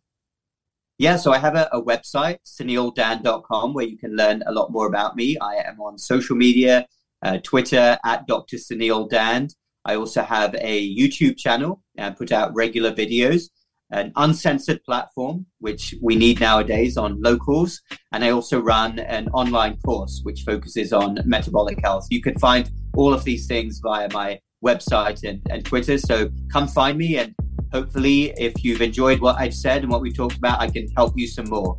[0.97, 4.87] Yeah, so I have a, a website, suneeldhand.com, where you can learn a lot more
[4.87, 5.37] about me.
[5.43, 6.87] I am on social media,
[7.21, 8.57] uh, Twitter at Dr.
[8.57, 9.55] Suneel Dhand.
[9.85, 13.51] I also have a YouTube channel and put out regular videos
[13.91, 17.81] an uncensored platform, which we need nowadays on locals.
[18.13, 22.07] And I also run an online course which focuses on metabolic health.
[22.11, 25.99] You can find all of these things via my website and, and Twitter.
[25.99, 27.19] So come find me.
[27.19, 27.35] And
[27.73, 31.13] hopefully, if you've enjoyed what I've said and what we've talked about, I can help
[31.17, 31.79] you some more.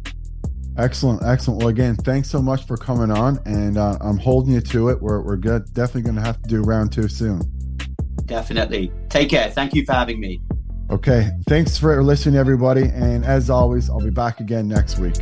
[0.77, 1.59] Excellent, excellent.
[1.59, 5.01] Well, again, thanks so much for coming on, and uh, I'm holding you to it.
[5.01, 5.73] We're we're good.
[5.73, 7.41] Definitely going to have to do round two soon.
[8.25, 8.91] Definitely.
[9.07, 9.49] Take care.
[9.51, 10.41] Thank you for having me.
[10.89, 11.31] Okay.
[11.47, 12.83] Thanks for listening, everybody.
[12.83, 15.15] And as always, I'll be back again next week.